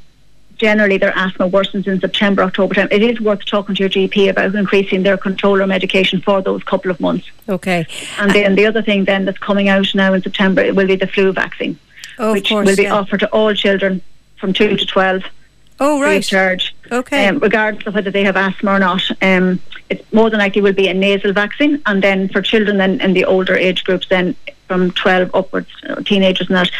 [0.55, 4.29] generally their asthma worsens in September, October time, it is worth talking to your GP
[4.29, 7.29] about increasing their controller medication for those couple of months.
[7.47, 7.85] Okay,
[8.19, 10.95] And then the other thing then that's coming out now in September it will be
[10.95, 11.77] the flu vaccine.
[12.17, 12.95] Oh, of which course, will be yeah.
[12.95, 14.01] offered to all children
[14.37, 15.23] from 2 to 12
[15.77, 16.23] Oh, right.
[16.23, 17.27] charge, Okay.
[17.27, 19.01] um, regardless of whether they have asthma or not.
[19.21, 23.01] Um, it more than likely will be a nasal vaccine, and then for children then
[23.01, 24.35] in the older age groups, then
[24.69, 26.71] from 12 upwards, uh, teenagers and that,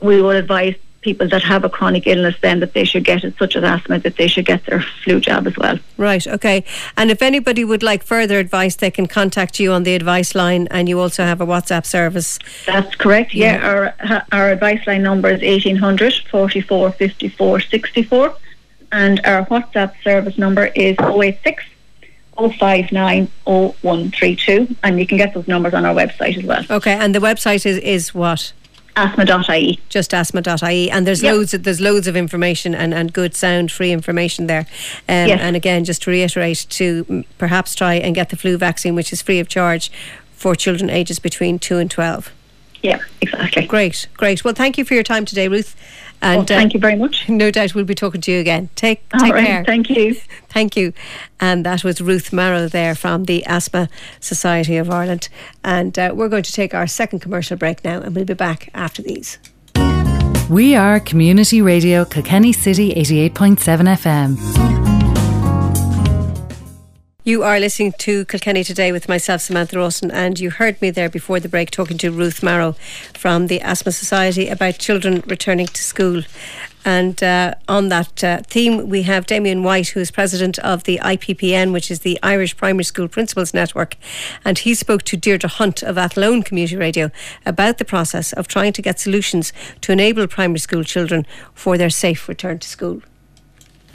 [0.00, 0.74] we will advise
[1.08, 3.98] people that have a chronic illness then that they should get it, such as asthma,
[4.00, 5.78] that they should get their flu jab as well.
[5.96, 6.64] Right, okay.
[6.96, 10.66] And if anybody would like further advice, they can contact you on the advice line,
[10.70, 12.38] and you also have a WhatsApp service.
[12.66, 13.34] That's correct.
[13.34, 13.84] Yeah, our
[14.32, 18.36] our advice line number is 1800 44 54 64
[18.92, 21.64] and our WhatsApp service number is 086
[22.36, 26.64] 059 0132 and you can get those numbers on our website as well.
[26.70, 28.52] Okay, and the website is, is what?
[28.96, 29.78] asthma.ie.
[29.88, 31.34] Just asthma.ie, and there's Yep.
[31.34, 34.66] loads of, there's loads of information and, and good sound free information there.
[35.08, 35.40] Um, Yes.
[35.40, 39.22] And again, just to reiterate, to perhaps try and get the flu vaccine, which is
[39.22, 39.90] free of charge
[40.34, 42.32] for children ages between two and twelve.
[42.82, 43.66] Yeah, exactly.
[43.66, 44.44] Great, great.
[44.44, 45.74] Well, thank you for your time today, Ruth.
[46.22, 47.28] And Well, thank you very much.
[47.28, 48.68] uh, no doubt we'll be talking to you again.
[48.74, 49.64] Take take right, care.
[49.64, 50.14] thank you.
[50.48, 50.94] Thank you.
[51.38, 55.28] And that was Ruth Marrow there from the Asthma Society of Ireland.
[55.62, 58.70] And uh, we're going to take our second commercial break now, and we'll be back
[58.72, 59.38] after these.
[60.48, 63.58] We are Community Radio Kilkenny City 88.7
[63.98, 64.85] FM.
[67.26, 71.08] You are listening to Kilkenny Today with myself, Samantha Rawson, and you heard me there
[71.08, 72.76] before the break talking to Ruth Marrow
[73.14, 76.22] from the Asthma Society about children returning to school.
[76.84, 81.00] And uh, on that uh, theme, we have Damien White, who is president of the
[81.02, 83.96] IPPN, which is the Irish Primary School Principals Network.
[84.44, 87.10] And he spoke to Deirdre Hunt of Athlone Community Radio
[87.44, 91.90] about the process of trying to get solutions to enable primary school children for their
[91.90, 93.02] safe return to school.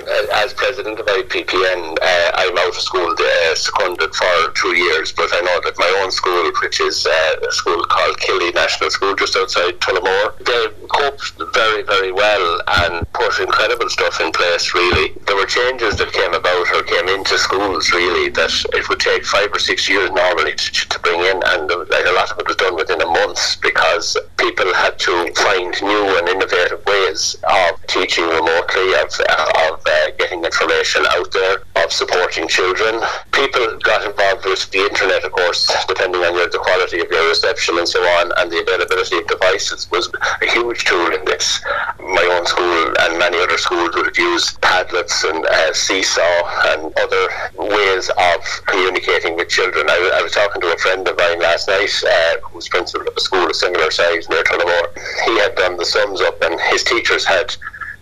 [0.08, 5.12] Uh, as president of IPPN, uh, I'm out of school uh, seconded for two years,
[5.12, 8.90] but I know that my own school, which is uh, a school called Killy National
[8.90, 14.74] School just outside Tullamore, they coped very, very well and put incredible stuff in place,
[14.74, 15.14] really.
[15.26, 19.26] There were changes that came about or came into schools, really, that it would take
[19.26, 22.40] five or six years normally to, to bring in, and uh, like a lot of
[22.40, 27.38] it was done within a month because people had to find new and innovative ways
[27.44, 29.10] of teaching remotely, of,
[29.70, 33.02] of uh, getting information out there, of supporting children.
[33.32, 37.28] People got involved with the internet, of course, depending on your, the quality of your
[37.28, 40.10] reception and so on, and the availability of devices was
[40.42, 41.62] a huge tool in this.
[42.00, 47.28] My own school and many other schools would used Padlets and uh, Seesaw and other
[47.58, 49.90] ways of communicating with children.
[49.90, 53.16] I, I was talking to a friend of mine last night uh, who's principal of
[53.16, 54.90] a school of similar size near Tullamore.
[55.26, 57.56] He had done the sums up and his teachers had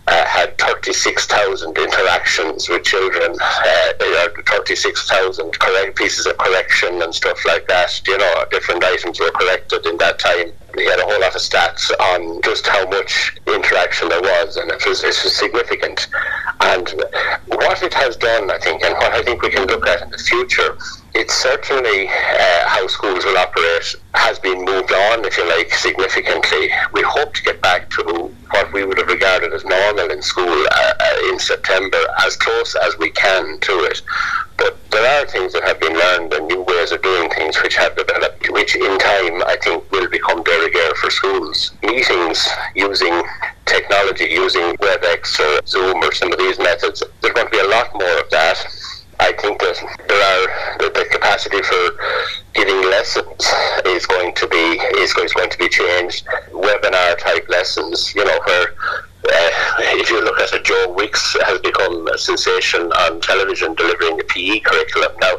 [0.09, 7.67] uh, had 36,000 interactions with children, uh, 36,000 correct pieces of correction and stuff like
[7.67, 8.01] that.
[8.07, 10.51] You know, different items were corrected in that time.
[10.75, 14.71] He had a whole lot of stats on just how much interaction there was, and
[14.71, 16.07] it was, it was significant.
[16.61, 16.89] And
[17.47, 20.09] what it has done, I think, and what I think we can look at in
[20.09, 20.77] the future,
[21.13, 26.69] it's certainly uh, how schools will operate has been moved on, if you like, significantly.
[26.93, 30.65] We hope to get back to what we would have regarded as normal in school
[30.71, 34.01] uh, uh, in September, as close as we can to it.
[34.57, 37.75] But there are things that have been learned and new ways of doing things which
[37.77, 41.71] have developed, which in time I think will become de rigueur for schools.
[41.83, 43.21] Meetings using
[43.65, 47.69] technology, using WebEx or Zoom or some of these methods, there's going to be a
[47.69, 48.57] lot more of that.
[49.19, 49.77] I think that
[50.07, 51.89] there are the, capacity for
[52.53, 53.51] giving lessons
[53.85, 56.25] is going to be is, going to be changed.
[56.51, 58.75] Webinar type lessons, you know, where
[59.29, 64.23] if you look at it, Joe Wicks has become a sensation on television delivering a
[64.23, 65.11] PE curriculum.
[65.21, 65.33] Now,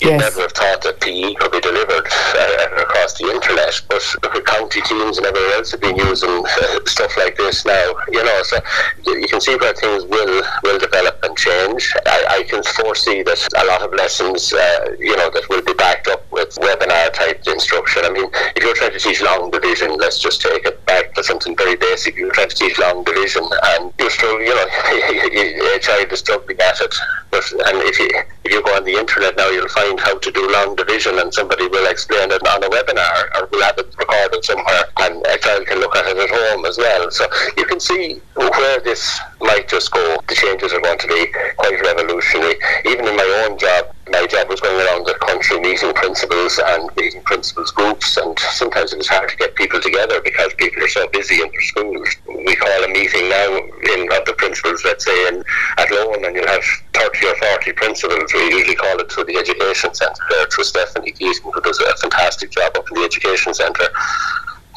[0.00, 0.20] you'd Yes.
[0.20, 4.80] never have thought that PE could be delivered uh, across the internet, but at county
[4.82, 7.94] teams and everywhere else have been using uh, stuff like this now.
[8.10, 8.58] You know, so
[9.06, 11.92] you can see where things will will develop and change.
[12.06, 15.72] I, I can foresee that a lot of lessons, uh, you know, that will be
[15.74, 18.04] backed up with webinar type instruction.
[18.04, 21.22] I mean, if you're trying to teach long division, let's just take it back to
[21.24, 22.16] something very basic.
[22.16, 24.66] You're trying to teach long division, and you're still, you know,
[25.76, 26.94] a child is struggling at it.
[27.30, 28.10] But and if you
[28.44, 31.32] if you go on the internet now, you'll find how to do long division, and
[31.32, 35.38] somebody will explain it on a webinar, or will have it recorded somewhere, and a
[35.38, 37.10] child can look at it at home as well.
[37.10, 40.18] So you can see where this might just go.
[40.28, 42.56] The changes are going to be quite revolutionary.
[42.86, 46.90] Even in my own job, my job was going around the country meeting principals and
[46.96, 50.88] meeting principals groups, and sometimes it was hard to get people together because people are
[50.88, 52.08] so busy in their schools.
[52.26, 53.56] We call a meeting now
[53.94, 55.44] in of the principals, let's say in
[55.78, 58.32] Athlone, and you'll have 30 or 40 principals.
[58.34, 61.96] We usually call it through the education centre there through Stephanie Keating, who does a
[61.96, 63.88] fantastic job up in the education centre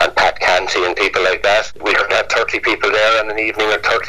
[0.02, 1.72] and Pat Canty and people like that.
[1.82, 2.06] We don't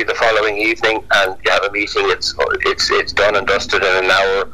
[0.07, 2.07] the following evening, and you have a meeting.
[2.11, 4.51] It's it's it's done and dusted in an hour.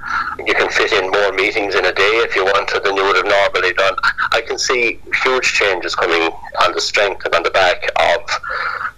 [0.46, 3.04] You can fit in more meetings in a day if you want to than you
[3.04, 3.94] would have normally done.
[4.32, 8.20] I can see huge changes coming on the strength and on the back of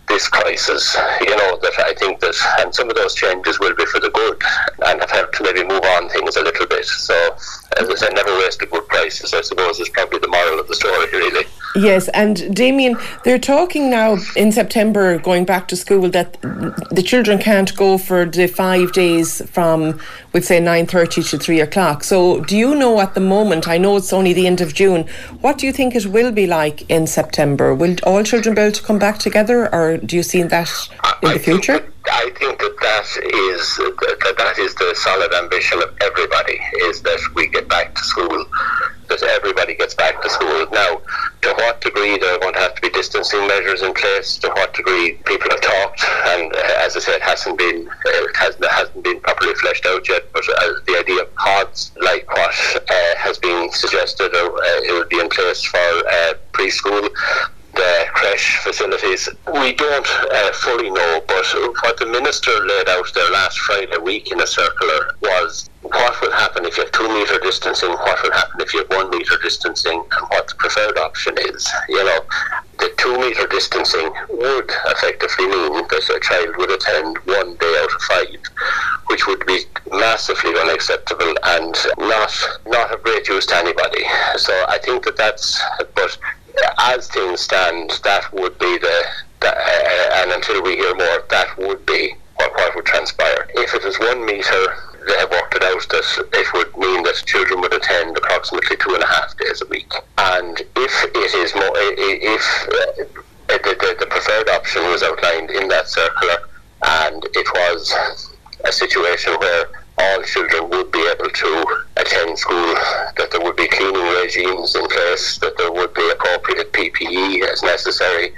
[0.07, 0.97] this crisis.
[1.21, 4.11] You know that I think that, and some of those changes will be for the
[4.11, 4.41] good,
[4.87, 6.85] and have helped maybe move on things a little bit.
[6.85, 7.15] So,
[7.81, 9.33] as I said, never waste a good crisis.
[9.33, 11.47] I suppose is probably the moral of the story, really.
[11.77, 16.41] Yes, and Damien, they're talking now in September going back to school that
[16.91, 19.99] the children can't go for the five days from,
[20.33, 22.05] we'd say, nine thirty to three o'clock.
[22.05, 23.67] So, do you know at the moment?
[23.67, 25.07] I know it's only the end of June.
[25.41, 27.75] What do you think it will be like in September?
[27.75, 30.71] Will all children be able to come back together, or do you see that
[31.23, 31.85] in I the future?
[32.11, 37.19] I think that that is that, that is the solid ambition of everybody is that
[37.35, 38.45] we get back to school,
[39.09, 40.67] that everybody gets back to school.
[40.71, 41.01] Now,
[41.43, 44.37] to what degree there are going to have to be distancing measures in place?
[44.39, 48.57] To what degree people have talked, and uh, as I said, hasn't been uh, has,
[48.71, 50.31] hasn't been properly fleshed out yet.
[50.33, 54.51] But uh, the idea of pods, like what uh, has been suggested, uh,
[54.85, 57.09] it would be in place for uh, preschool
[57.75, 59.29] the creche facilities.
[59.61, 61.47] We don't uh, fully know, but
[61.83, 66.33] what the minister laid out there last Friday week in a circular was what will
[66.33, 69.39] happen if you have two metre distancing, what will happen if you have one metre
[69.43, 71.69] distancing, and what the preferred option is.
[71.89, 72.21] You know,
[72.79, 77.95] the two metre distancing would effectively mean that a child would attend one day out
[77.95, 78.41] of five,
[79.09, 79.61] which would be
[79.93, 82.33] massively unacceptable and not
[82.67, 84.05] not of great use to anybody.
[84.37, 85.61] So I think that that's
[85.95, 86.19] but
[86.79, 89.05] as things stand, that would be the,
[89.43, 93.49] uh, and until we hear more, that would be what, what would transpire.
[93.55, 97.23] If it was one metre, they have worked it out that it would mean that
[97.27, 99.93] children would attend approximately two and a half days a week.
[100.19, 103.05] And if it is more, if uh,
[103.49, 106.39] the, the preferred option was outlined in that circular,
[106.87, 107.95] and it was
[108.65, 109.67] a situation where
[109.99, 112.75] all children would be able to attend school,
[113.17, 117.63] that there would be cleaning regimes in place, that there would be appropriate PPE as
[117.63, 118.33] necessary,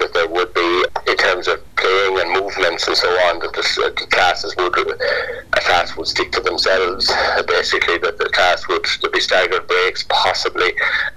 [0.00, 3.94] that there would be, in terms of playing and movements and so on, that the,
[3.98, 7.10] the classes would, a class would stick to themselves,
[7.46, 10.72] basically, that the class would there be staggered breaks, possibly.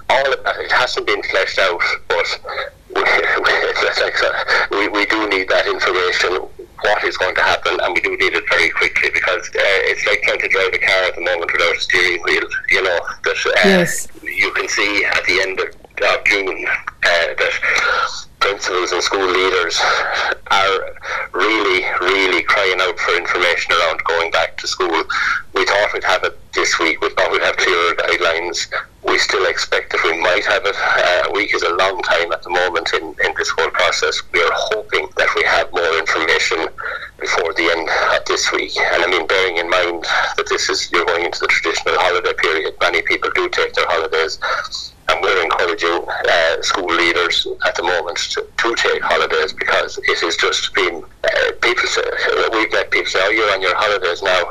[0.08, 2.40] All of that, it hasn't been fleshed out, but
[4.70, 6.48] we, we do need that information
[6.82, 10.06] what is going to happen, and we do need it very quickly because uh, it's
[10.06, 12.42] like trying to drive a car at the moment without a steering wheel.
[12.70, 14.08] You know that uh, yes.
[14.22, 17.52] you can see at the end of, of June uh, that
[18.42, 19.80] principals and school leaders
[20.50, 20.94] are
[21.32, 25.04] really, really crying out for information around going back to school.
[25.54, 27.00] We thought we'd have it this week.
[27.00, 28.66] We thought we'd have clearer guidelines.
[29.06, 30.74] We still expect that we might have it.
[30.76, 34.20] Uh, a week is a long time at the moment in, in this whole process.
[34.32, 36.66] We are hoping that we have more information
[37.18, 38.76] before the end of this week.
[38.76, 40.02] And I mean, bearing in mind
[40.36, 43.86] that this is, you're going into the traditional holiday period, many people do take their
[43.86, 44.38] holidays
[45.08, 50.18] and we're encouraging uh, school leaders at the moment to, to, take holidays because it
[50.20, 52.02] has just been uh, people say
[52.52, 54.42] we've met people say oh you're on your holidays now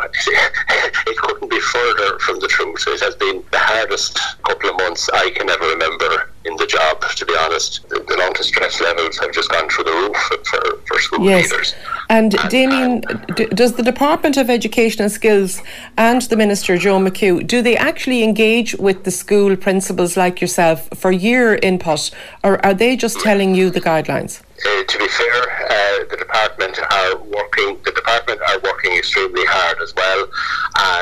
[1.08, 5.10] it couldn't be further from the truth it has been the hardest couple of months
[5.14, 8.80] I can ever remember in the job to be honest the, the amount of stress
[8.80, 11.52] levels have just gone through the roof for, for school yes.
[11.52, 11.76] leaders
[12.12, 13.02] and, and Damien
[13.36, 15.62] d- does the Department of Education and Skills
[15.98, 20.90] and the Minister Joe McHugh do they actually engage with the school principals like yourself
[20.94, 22.12] for your input,
[22.44, 24.42] or are they just telling you the guidelines?
[24.64, 27.80] Uh, to be fair, uh, the department are working.
[27.84, 28.71] The department are working
[29.02, 30.22] extremely hard as well,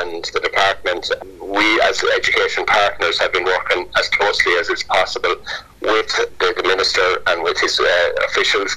[0.00, 5.36] and the department, we as education partners, have been working as closely as is possible
[5.82, 6.08] with
[6.40, 8.76] the, the minister and with his uh, officials,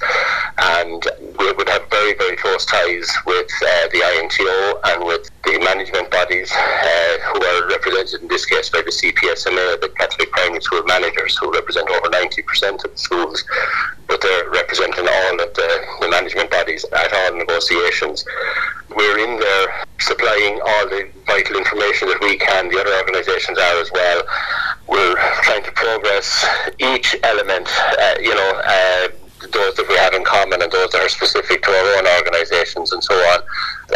[0.60, 1.08] and
[1.40, 6.12] we would have very very close ties with uh, the INTO and with the management
[6.12, 10.84] bodies uh, who are represented in this case by the CPSMA, the Catholic Primary School
[10.84, 13.44] Managers, who represent over 90% of the schools,
[14.08, 18.26] but they're representing all of the, the management bodies at all negotiations.
[18.95, 23.78] We're in there supplying all the vital information that we can, the other organisations are
[23.80, 24.24] as well.
[24.88, 26.45] We're trying to progress
[26.80, 27.68] each element,
[27.99, 29.07] uh, you know, uh,
[29.51, 32.91] those that we have in common and those that are specific to our own organisations
[32.91, 33.39] and so on,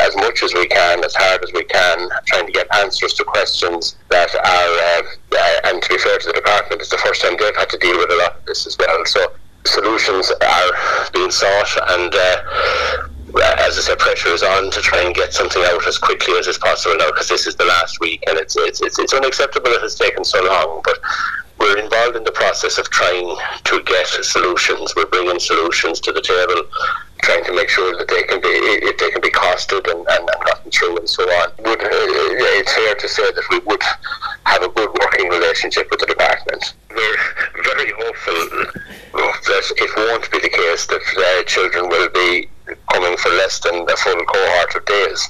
[0.02, 3.24] as much as we can, as hard as we can, trying to get answers to
[3.24, 7.22] questions that are, uh, uh, and to be fair to the department, it's the first
[7.22, 9.06] time they've had to deal with a lot of this as well.
[9.06, 9.34] So
[9.66, 15.14] solutions are being sought and uh, as I said, pressure is on to try and
[15.14, 18.24] get something out as quickly as is possible now because this is the last week
[18.28, 20.82] and it's, it's, it's, it's unacceptable it has taken so long.
[20.84, 21.00] But
[21.60, 24.94] we're involved in the process of trying to get solutions.
[24.96, 26.64] We're bringing solutions to the table
[27.22, 30.30] trying to make sure that they can be if they can be costed and, and,
[30.30, 31.52] and gotten through and so on.
[31.60, 31.88] Would uh,
[32.60, 33.84] it's fair to say that we would
[34.46, 36.74] have a good working relationship with the department.
[36.90, 38.74] We're very hopeful
[39.14, 42.50] that it won't be the case that uh, children will be
[42.92, 45.30] coming for less than a full cohort of days.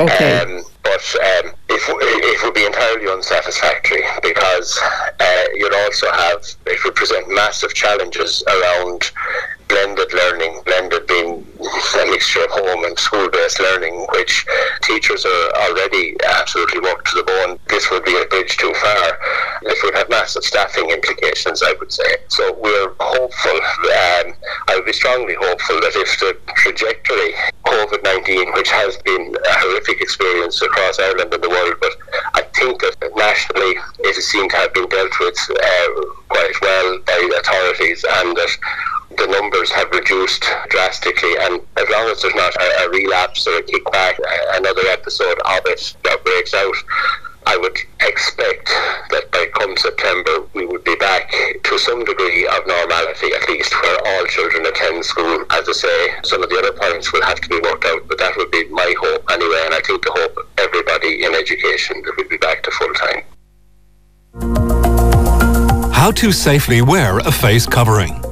[0.00, 0.38] Okay.
[0.38, 4.80] Um, but um, it, it would be entirely unsatisfactory because
[5.20, 9.10] uh, you'd also have, it would present massive challenges around
[9.72, 14.44] blended learning, blended being a mixture of home and school based learning, which
[14.82, 17.58] teachers are already absolutely worked to the bone.
[17.68, 19.18] This would be a bridge too far.
[19.62, 22.16] This would have massive staffing implications, I would say.
[22.28, 24.34] So we're hopeful, um,
[24.68, 27.32] I would be strongly hopeful that if the trajectory
[27.64, 31.96] COVID 19, which has been a horrific experience across Ireland and the world, but
[32.34, 35.88] I think that nationally it has seemed to have been dealt with uh,
[36.28, 38.50] quite well by authorities and that
[39.32, 41.34] numbers have reduced drastically.
[41.40, 44.20] And as long as there's not a, a relapse or a kickback,
[44.54, 46.76] another episode of it that breaks out,
[47.44, 48.66] I would expect
[49.10, 51.32] that by come September we would be back
[51.64, 55.44] to some degree of normality, at least where all children attend school.
[55.50, 58.18] As I say, some of the other points will have to be worked out, but
[58.18, 62.14] that would be my hope anyway, and I think the hope everybody in education that
[62.16, 63.24] we'd be back to full time.
[65.92, 68.31] How to safely wear a face covering.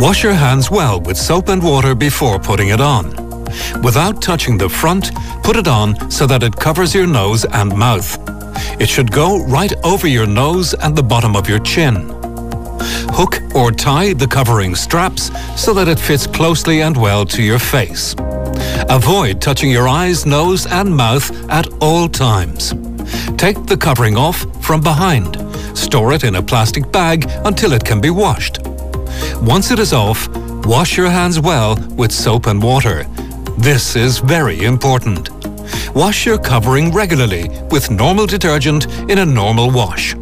[0.00, 3.10] Wash your hands well with soap and water before putting it on.
[3.82, 8.16] Without touching the front, put it on so that it covers your nose and mouth.
[8.80, 12.08] It should go right over your nose and the bottom of your chin.
[13.12, 17.58] Hook or tie the covering straps so that it fits closely and well to your
[17.58, 18.14] face.
[18.88, 22.70] Avoid touching your eyes, nose and mouth at all times.
[23.36, 25.36] Take the covering off from behind.
[25.76, 28.69] Store it in a plastic bag until it can be washed.
[29.42, 30.28] Once it is off,
[30.66, 33.04] wash your hands well with soap and water.
[33.58, 35.30] This is very important.
[35.94, 40.14] Wash your covering regularly with normal detergent in a normal wash.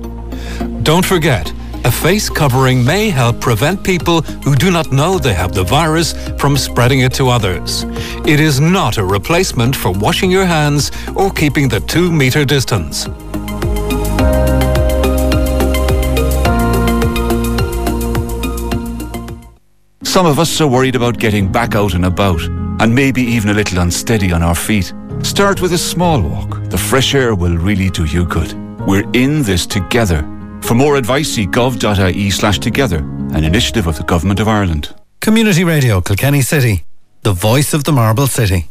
[0.82, 1.52] Don't forget,
[1.84, 6.14] a face covering may help prevent people who do not know they have the virus
[6.38, 7.84] from spreading it to others.
[8.26, 13.08] It is not a replacement for washing your hands or keeping the two meter distance.
[20.08, 22.40] Some of us are worried about getting back out and about,
[22.80, 24.94] and maybe even a little unsteady on our feet.
[25.22, 26.64] Start with a small walk.
[26.70, 28.54] The fresh air will really do you good.
[28.86, 30.22] We're in this together.
[30.62, 33.00] For more advice, see gov.ie slash together,
[33.34, 34.94] an initiative of the Government of Ireland.
[35.20, 36.84] Community Radio Kilkenny City,
[37.22, 38.66] the voice of the Marble City.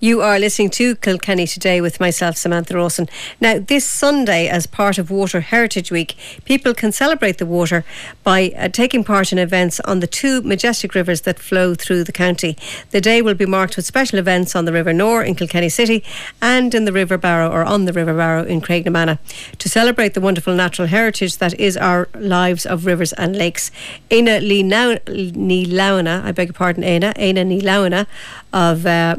[0.00, 3.08] You are listening to Kilkenny today with myself, Samantha Rawson.
[3.40, 7.84] Now, this Sunday, as part of Water Heritage Week, people can celebrate the water
[8.22, 12.12] by uh, taking part in events on the two majestic rivers that flow through the
[12.12, 12.56] county.
[12.92, 16.04] The day will be marked with special events on the River Nore in Kilkenny City
[16.40, 19.18] and in the River Barrow or on the River Barrow in Graiguenamanagh
[19.58, 23.72] to celebrate the wonderful natural heritage that is our lives of rivers and lakes.
[24.12, 28.06] Aina Nilauna, I beg your pardon, Éanna, Aina Nilauna
[28.52, 29.16] of uh,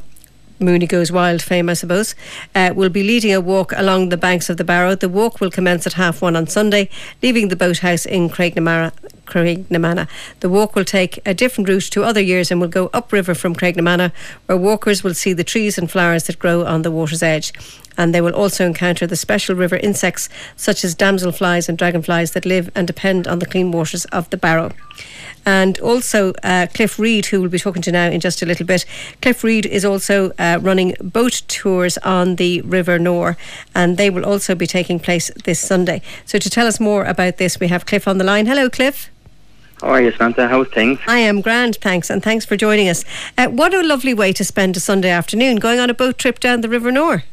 [0.59, 2.15] Mooney Goes Wild fame, I suppose,
[2.53, 4.95] uh, will be leading a walk along the banks of the Barrow.
[4.95, 6.89] The walk will commence at half one on Sunday,
[7.23, 8.93] leaving the boathouse in Graiguenamanagh.
[9.25, 10.07] Graiguenamanagh.
[10.39, 13.55] The walk will take a different route to other years and will go upriver from
[13.55, 14.11] Graiguenamanagh,
[14.47, 17.53] where walkers will see the trees and flowers that grow on the water's edge.
[17.97, 22.45] And they will also encounter the special river insects such as damselflies and dragonflies that
[22.45, 24.71] live and depend on the clean waters of the Barrow
[25.49, 28.67] and also uh, Cliff Reed, who we'll be talking to now in just a little
[28.67, 28.85] bit.
[29.19, 33.35] Cliff Reed is also uh, running boat tours on the River Nore,
[33.73, 36.03] and they will also be taking place this Sunday.
[36.23, 38.45] So, to tell us more about this, we have Cliff on the line.
[38.45, 39.09] Hello, Cliff.
[39.81, 40.47] How are you, Samantha?
[40.47, 40.99] How's things?
[41.07, 43.03] I am grand, thanks, and thanks for joining us.
[43.35, 46.39] Uh, what a lovely way to spend a Sunday afternoon, going on a boat trip
[46.39, 47.23] down the River Nore.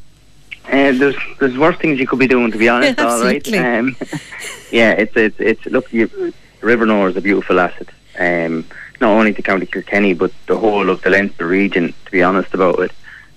[0.65, 2.99] Uh, there's there's worse things you could be doing, to be honest.
[2.99, 3.47] Yeah, all right.
[3.55, 3.95] Um,
[4.73, 7.89] yeah, it's it's it's look, you, River Nore is a beautiful asset.
[8.19, 8.67] Um,
[9.01, 11.95] not only to County Kilkenny, but the whole of the Leinster region.
[12.05, 12.93] To be honest about it,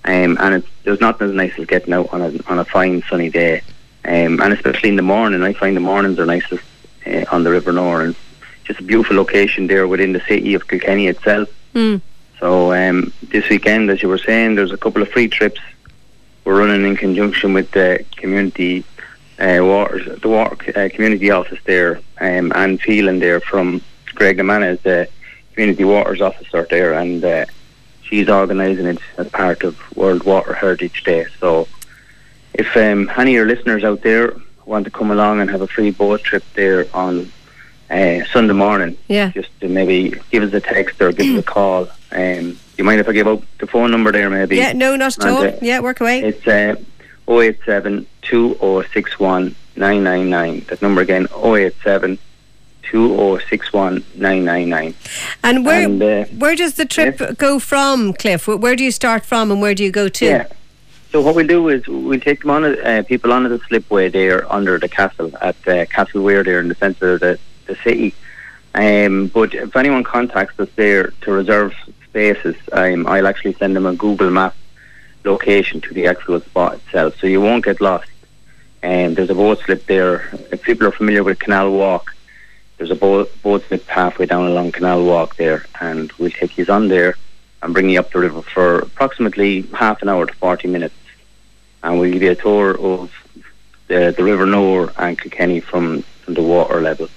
[0.05, 3.03] um, and it's, there's nothing as nice as getting out on a on a fine
[3.09, 3.61] sunny day,
[4.05, 5.43] um, and especially in the morning.
[5.43, 6.63] I find the mornings are nicest
[7.05, 8.15] uh, on the River Nore, and
[8.63, 11.49] just a beautiful location there within the city of Kilkenny itself.
[11.73, 12.01] Mm.
[12.39, 15.59] So um, this weekend, as you were saying, there's a couple of free trips
[16.45, 18.83] we're running in conjunction with the community
[19.39, 23.81] uh, waters, the water uh, community office there, um, and Phelan there from
[24.19, 25.07] Graiguenamanagh is the
[25.53, 27.45] community waters officer there, and uh,
[28.03, 31.25] she's organising it as part of World Water Heritage Day.
[31.39, 31.67] So,
[32.53, 34.33] if um, any of your listeners out there
[34.65, 37.31] want to come along and have a free boat trip there on
[37.89, 38.95] uh, Sunday morning.
[39.07, 39.29] Yeah.
[39.31, 41.87] Just to maybe give us a text or give us a call.
[42.11, 44.57] Um, you mind if I give out the phone number there, maybe?
[44.57, 45.43] Yeah, no, not at And, all.
[45.43, 46.21] uh, Yeah, work away.
[46.21, 46.75] It's uh,
[47.27, 50.65] 087 2061 999.
[50.69, 52.19] That number again, 087
[52.89, 54.93] 2061 999.
[55.43, 58.47] And where and, uh, where does the trip go from, Cliff?
[58.47, 60.25] Where, do you start from and where do you go to?
[60.25, 60.47] Yeah.
[61.11, 64.51] So what we'll do is we'll take them on uh, people onto the slipway there
[64.51, 68.13] under the castle at uh, Castle Weir there in the centre of the, the city.
[68.75, 71.73] Um, but if anyone contacts us there to reserve
[72.05, 74.55] spaces, um, I'll actually send them a Google Map
[75.25, 78.09] location to the actual spot itself, so you won't get lost.
[78.81, 80.29] And there's a boat slip there.
[80.51, 82.15] If people are familiar with Canal Walk,
[82.79, 86.65] there's a boat, boat slip halfway down along Canal Walk there, and we'll take you
[86.69, 87.15] on there
[87.61, 90.95] and bring you up the river for approximately half an hour to 40 minutes.
[91.83, 93.11] And we'll give you a tour of
[93.87, 97.09] the, the River Nore and Kilkenny from, from the water level.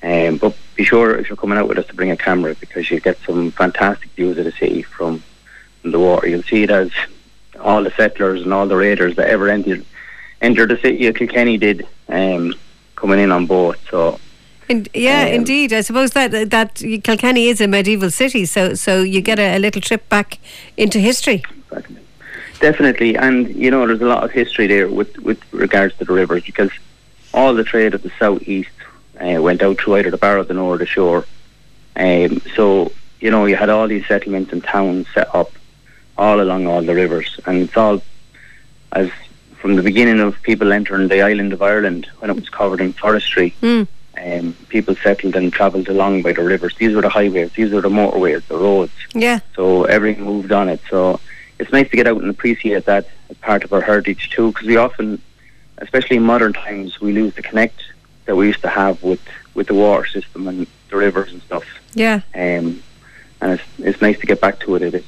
[0.00, 2.88] Um, but be sure if you're coming out with us to bring a camera because
[2.88, 5.24] you'll get some fantastic views of the city from,
[5.82, 6.28] from the water.
[6.28, 6.92] You'll see it as
[7.58, 9.84] all the settlers and all the raiders that ever entered,
[10.40, 12.54] entered the city of Kilkenny did um,
[12.94, 13.78] coming in on boat.
[13.90, 14.20] So
[14.68, 15.72] In, yeah, Um, indeed.
[15.72, 19.58] I suppose that that Kilkenny is a medieval city, so so you get a, a
[19.58, 20.38] little trip back
[20.76, 21.42] into history.
[22.60, 26.12] Definitely, and you know, there's a lot of history there with with regards to the
[26.12, 26.70] rivers because
[27.34, 28.70] all the trade of the southeast
[29.20, 31.26] uh, went out through either the Barrow of the Nore or the Suir.
[31.96, 35.52] Um, so you know, you had all these settlements and towns set up
[36.16, 38.02] all along all the rivers, and it's all
[38.92, 39.10] as
[39.56, 42.92] from the beginning of people entering the island of Ireland when it was covered in
[42.92, 43.54] forestry.
[43.62, 43.88] Mm.
[44.22, 46.74] Um, people settled and travelled along by the rivers.
[46.76, 47.52] These were the highways.
[47.52, 48.92] These were the motorways, the roads.
[49.12, 49.40] Yeah.
[49.56, 50.80] So everything moved on it.
[50.88, 51.20] So
[51.58, 54.66] it's nice to get out and appreciate that as part of our heritage too, because
[54.66, 55.20] we often,
[55.78, 57.80] especially in modern times, we lose the connect
[58.26, 59.20] that we used to have with,
[59.54, 61.64] with the water system and the rivers and stuff.
[61.94, 62.20] Yeah.
[62.34, 62.82] Um,
[63.40, 64.82] and it's it's nice to get back to it.
[64.82, 65.04] It is.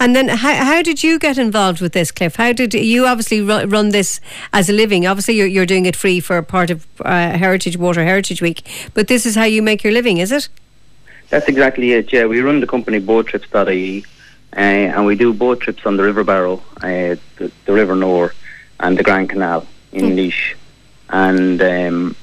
[0.00, 2.36] And then, how, how did you get involved with this, Cliff?
[2.36, 4.18] How did you obviously run, run this
[4.50, 5.06] as a living?
[5.06, 8.66] Obviously, you're, you're doing it free for a part of uh, Heritage Water Heritage Week,
[8.94, 10.48] but this is how you make your living, is it?
[11.28, 12.10] That's exactly it.
[12.14, 14.04] Yeah, we run the company boattrips.ie,
[14.56, 18.34] uh, and we do boat trips on the River Barrow, uh, the, the River Nore,
[18.80, 20.54] and the Grand Canal in Laois.
[21.10, 22.16] And um,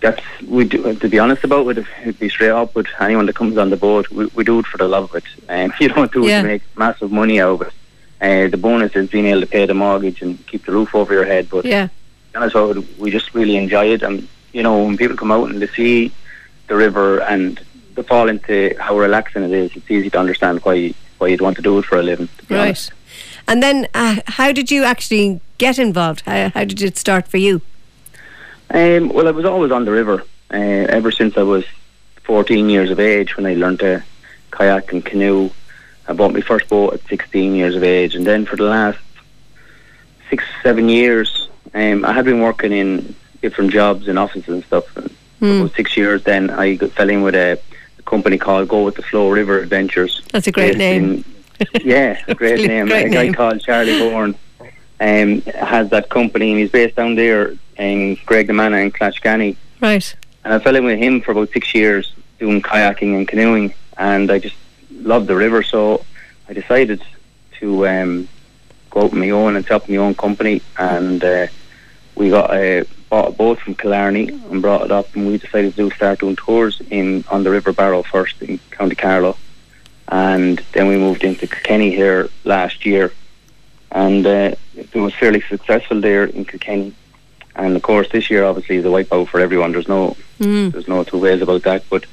[0.00, 0.94] that's we do.
[0.94, 3.76] To be honest about it, to be straight up with anyone that comes on the
[3.76, 4.08] board.
[4.08, 5.24] we, we do it for the love of it.
[5.48, 6.38] Um, you don't do Yeah.
[6.38, 7.72] it to make massive money out of it.
[8.20, 11.12] Uh, the bonus is being able to pay the mortgage and keep the roof over
[11.14, 11.48] your head.
[11.50, 11.88] But Yeah.
[12.34, 14.02] honest about it, we just really enjoy it.
[14.02, 16.12] And you know, when people come out and they see
[16.68, 17.60] the river and
[17.94, 21.56] they fall into how relaxing it is, it's easy to understand why why you'd want
[21.56, 22.28] to do it for a living.
[22.48, 22.60] Right.
[22.60, 22.92] honest.
[23.48, 26.20] And then, uh, how did you actually get involved?
[26.26, 27.60] How, how did it start for you?
[28.70, 31.64] Um, well, I was always on the river uh, ever since I was
[32.24, 34.02] 14 years of age when I learned to
[34.50, 35.50] kayak and canoe.
[36.06, 38.98] I bought my first boat at 16 years of age, and then for the last
[40.30, 44.84] six, seven years, um, I had been working in different jobs in offices and stuff.
[44.96, 45.60] And for Hmm.
[45.60, 47.58] about six years, then I got, fell in with a,
[47.98, 50.22] a company called Go with the Flow River Adventures.
[50.32, 51.24] That's a great name.
[51.60, 52.86] in- yeah, great name.
[52.86, 53.34] great a guy name.
[53.34, 54.34] called Charlie Bourne
[55.00, 59.56] um, has that company, and he's based down there in Graiguenamanagh in Clashganny.
[59.80, 60.14] Right.
[60.44, 64.30] And I fell in with him for about six years doing kayaking and canoeing, and
[64.30, 64.56] I just
[64.92, 65.62] loved the river.
[65.62, 66.04] So
[66.48, 67.02] I decided
[67.60, 68.28] to um,
[68.90, 71.46] go out on my own and set up my own company, and uh,
[72.14, 75.74] we got a bought a boat from Killarney and brought it up, and we decided
[75.74, 79.36] to do start doing tours in on the River Barrow first in County Carlow,
[80.08, 83.12] and then we moved into Kilkenny here last year,
[83.90, 86.94] and uh, it was fairly successful there in Kilkenny.
[87.58, 89.72] And of course, this year obviously is a wipeout for everyone.
[89.72, 90.70] There's no Mm.
[90.72, 91.82] there's no two ways about that.
[91.90, 92.04] But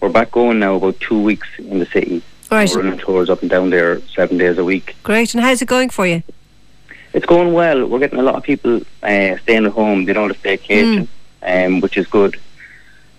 [0.00, 2.22] we're back going now about two weeks in the city.
[2.50, 2.70] Right.
[2.74, 4.96] We're running tours up and down there seven days a week.
[5.02, 5.34] Great.
[5.34, 6.22] And how's it going for you?
[7.12, 7.86] It's going well.
[7.86, 10.04] We're getting a lot of people uh, staying at home.
[10.06, 11.06] They know the staycation,
[11.42, 12.36] um, which is good.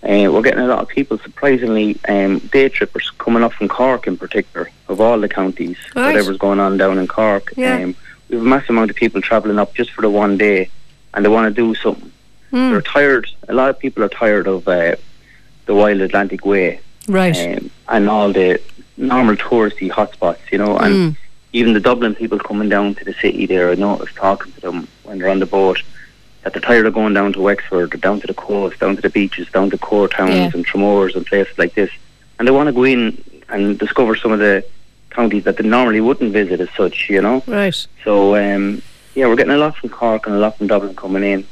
[0.02, 4.06] Uh, we're getting a lot of people, surprisingly, um, day trippers coming up from Cork
[4.06, 6.12] in particular, of all the counties, Right.
[6.12, 7.52] whatever's going on down in Cork.
[7.56, 7.76] Yeah.
[7.76, 7.96] Um,
[8.28, 10.68] we have a massive amount of people travelling up just for the one day,
[11.16, 12.12] and they want to do something.
[12.52, 12.70] Mm.
[12.70, 13.28] They're tired.
[13.48, 14.94] A lot of people are tired of uh,
[15.64, 17.36] the Wild Atlantic Way Right.
[17.58, 18.60] um, and all the
[18.96, 21.16] normal touristy hotspots, you know, and Mm.
[21.52, 24.86] even the Dublin people coming down to the city there, I noticed talking to them
[25.04, 25.82] when they're on the boat
[26.42, 29.02] that they're tired of going down to Wexford or down to the coast, down to
[29.02, 30.50] the beaches, down to Courtowns Yeah.
[30.54, 31.90] and Tramores and places like this.
[32.38, 34.62] And they want to go in and discover some of the
[35.10, 37.42] counties that they normally wouldn't visit as such, you know.
[37.46, 37.74] Right.
[38.04, 38.82] So, um,
[39.16, 41.46] yeah, we're getting a lot from Cork and a lot from Dublin coming in.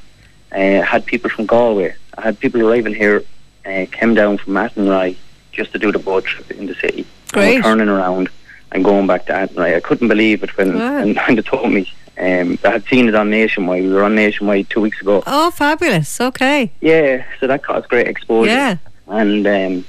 [0.53, 1.95] Uh, I had people from Galway.
[2.17, 3.25] I had people arriving here
[3.67, 5.17] uh, came down from Athenry
[5.51, 7.07] just to do the boat trip in the city.
[7.33, 7.57] Great.
[7.57, 8.29] And turning around
[8.73, 9.75] and going back to Athenry.
[9.75, 11.05] I couldn't believe it when, Wow.
[11.29, 11.91] they told me.
[12.17, 13.83] Um, I had seen it on Nationwide.
[13.83, 15.23] We were on Nationwide two weeks ago.
[15.27, 16.21] Oh, fabulous.
[16.21, 16.71] Okay.
[16.81, 18.51] Yeah, so that caused great exposure.
[18.53, 18.77] Yeah.
[19.09, 19.85] And um,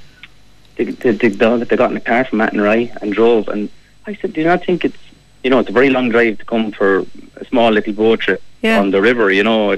[0.77, 3.47] they, they, they, they got in a car from Athenry and drove.
[3.49, 3.69] And
[4.07, 4.97] I said, do you not think it's,
[5.45, 7.05] you know, it's a very long drive to come for
[7.37, 8.79] a small little boat trip Yeah.
[8.79, 9.73] on the river, you know.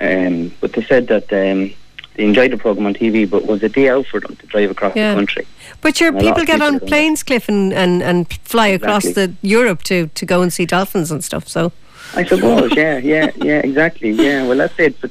[0.00, 1.74] Um, but they said that um,
[2.14, 4.46] they enjoyed the programme on TV, but it was a day out for them to
[4.46, 5.10] drive across Yeah.
[5.10, 5.46] the country.
[5.82, 9.04] But your And a lot people get on planes, Cliff, and, and, and fly across
[9.04, 11.48] the Europe to, to go and see dolphins and stuff.
[11.48, 11.70] So
[12.16, 14.46] I suppose, yeah, yeah, yeah, exactly, yeah.
[14.46, 14.98] Well, that's it.
[15.02, 15.10] But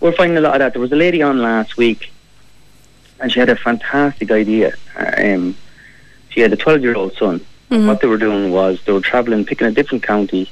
[0.00, 0.72] we're finding a lot of that.
[0.72, 2.10] There was a lady on last week,
[3.20, 4.72] and she had a fantastic idea.
[4.96, 5.54] Um,
[6.30, 7.44] she had a 12-year-old son.
[7.74, 7.86] Mhm.
[7.88, 10.48] What they were doing was they were travelling, picking a different county,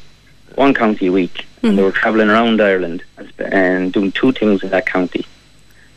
[0.56, 4.62] one county a week, and they were travelling around Ireland and, and doing two things
[4.64, 5.24] in that county,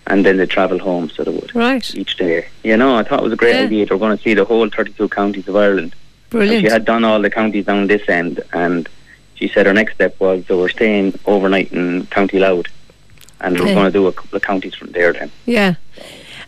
[0.07, 2.47] and then they travel home, so they would right, each day.
[2.63, 3.63] You know, I thought it was a great Yeah.
[3.63, 3.85] idea.
[3.85, 5.93] They were going to see the whole 32 counties of Ireland.
[6.31, 6.65] And brilliant.
[6.65, 8.87] she had done all the counties down this end, and
[9.35, 12.67] she said her next step was they were staying overnight in County Louth,
[13.41, 15.31] and they were going to do a couple of counties from there then.
[15.47, 15.73] Yeah.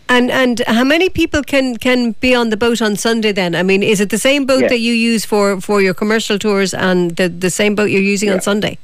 [0.08, 3.54] And and how many people can, can be on the boat on Sunday then?
[3.54, 4.68] I mean, is it the same boat Yeah.
[4.68, 8.30] that you use for, for your commercial tours and the, the same boat you're using
[8.30, 8.78] on Sunday?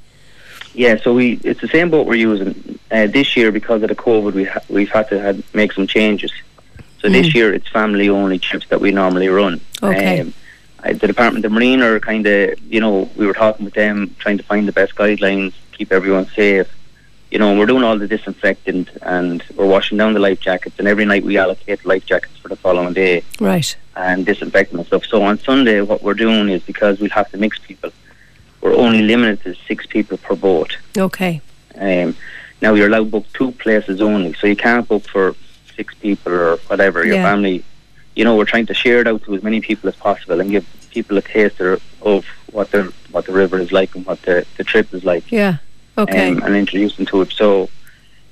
[0.74, 3.94] Yeah, so we it's the same boat we're using uh, this year because of the
[3.94, 4.32] COVID.
[4.34, 6.32] We ha- we've had to had, make some changes.
[7.00, 9.60] So this year it's family only trips that we normally run.
[9.82, 10.20] Okay.
[10.20, 10.34] Um,
[10.82, 14.38] the Department of Marine are kind of you know we were talking with them trying
[14.38, 16.66] to find the best guidelines, keep everyone safe.
[17.34, 20.86] You know, we're doing all the disinfectant and we're washing down the life jackets, and
[20.86, 23.24] every night we allocate life jackets for the following day.
[23.40, 23.76] Right.
[23.96, 25.04] and disinfecting and stuff.
[25.06, 27.90] So on Sunday, what we're doing is because we'll have to mix people,
[28.60, 30.78] we're only limited to six people per boat.
[30.96, 31.40] Okay.
[31.76, 32.16] Um,
[32.62, 35.34] now you're allowed to book two places only, so you can't book for
[35.74, 37.24] six people or whatever your Yeah.
[37.30, 37.64] family.
[38.14, 40.50] You know, we're trying to share it out to as many people as possible and
[40.52, 44.22] give people a taste of of what the what the river is like and what
[44.22, 45.56] the, the trip is like, Yeah.
[45.96, 46.28] Okay.
[46.30, 47.32] um, and introduce them to it.
[47.32, 47.68] So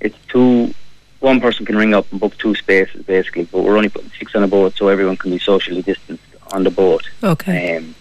[0.01, 0.75] it's two.
[1.21, 4.35] One person can ring up and book two spaces basically, but we're only putting six
[4.35, 7.09] on a boat, so everyone can be socially distanced on the boat.
[7.23, 7.77] okay.
[7.77, 7.95] Um,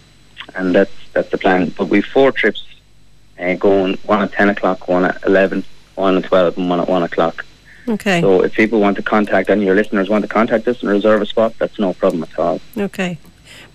[0.54, 1.72] and that's that's the plan.
[1.78, 2.64] But we've four trips
[3.38, 6.88] uh, going, one at 10 o'clock, one at 11, one at 12, and one at
[6.88, 7.44] 1 o'clock.
[7.88, 8.20] Okay.
[8.20, 10.90] So if people want to contact, any of your listeners want to contact us and
[10.90, 12.60] reserve a spot, that's no problem at all.
[12.76, 13.18] Okay.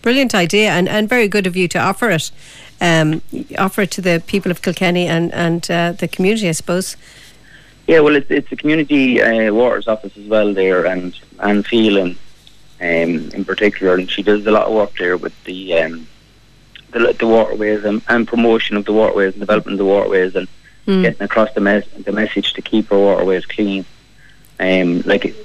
[0.01, 2.31] Brilliant idea and, and very good of you to offer it.
[2.79, 3.21] Um,
[3.57, 6.95] offer it to the people of Kilkenny and, and uh, the community, I suppose.
[7.87, 12.17] Yeah, well, it's, it's a community uh, waters office as well there, and Anne Phelan
[12.79, 16.07] um, in particular, and she does a lot of work there with the um,
[16.91, 20.47] the, the waterways and, and promotion of the waterways and development of the waterways and
[20.87, 21.01] Mm.
[21.01, 23.83] getting across the, mes- the message to keep our waterways clean.
[24.57, 25.35] Um, like,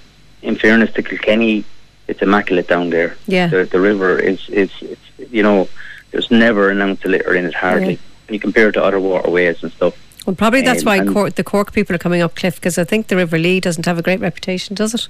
[0.40, 1.64] in fairness to Kilkenny,
[2.08, 3.16] it's immaculate down there.
[3.26, 3.46] Yeah.
[3.48, 5.68] The, the river is, is it's, you know,
[6.10, 7.94] there's never an ounce of litter in it, hardly.
[7.94, 7.98] Yeah.
[8.26, 9.94] When you compare it to other waterways and stuff.
[10.26, 12.84] Well, probably that's Um, why Cork, the Cork people are coming up, Cliff, because I
[12.84, 15.08] think the River Lee doesn't have a great reputation, does it?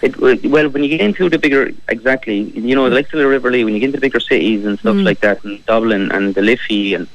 [0.00, 3.64] It, well, when you get into the bigger, exactly, you know, like the River Lee,
[3.64, 5.04] when you get into bigger cities and stuff Mm.
[5.04, 7.08] like that, and Dublin and the Liffey, and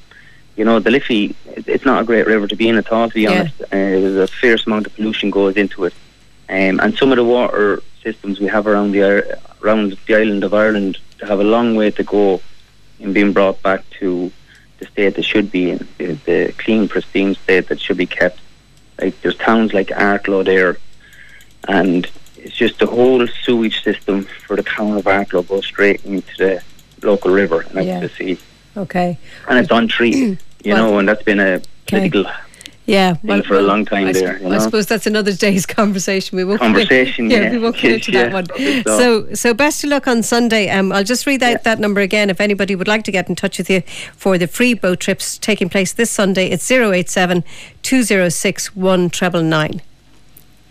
[0.58, 3.14] you know, the Liffey, it's not a great river to be in at all, to
[3.14, 3.32] be Yeah.
[3.40, 3.62] honest.
[3.62, 5.94] Uh, there's a fierce amount of pollution goes into it,
[6.50, 10.54] um, and some of the water systems we have around the around the island of
[10.54, 12.42] Ireland have a long way to go
[13.00, 14.32] in being brought back to
[14.80, 18.40] the state they should be in, the, the clean, pristine state that should be kept.
[19.00, 20.78] Like there's towns like Arklow there,
[21.68, 26.34] and it's just the whole sewage system for the town of Arklow goes straight into
[26.38, 26.62] the
[27.02, 28.00] local river and out Yeah.
[28.02, 28.38] to the sea,
[28.78, 29.18] Okay.
[29.48, 30.40] and it's untreated.
[30.64, 32.24] You Well, know, and that's been a political
[32.86, 33.14] Yeah.
[33.14, 36.36] Thing for a long time I, there, you I suppose that's another day's conversation.
[36.36, 37.52] We won't get- Conversation, yeah, yeah.
[37.52, 38.46] we won't get into that one.
[38.84, 39.34] So, so.
[39.34, 40.70] so best of luck on Sunday.
[40.70, 42.30] Um, I'll just read out that number again.
[42.30, 43.82] If anybody would like to get in touch with you
[44.18, 47.44] for the free boat trips taking place this Sunday, it's 087
[47.84, 49.82] 206 1999.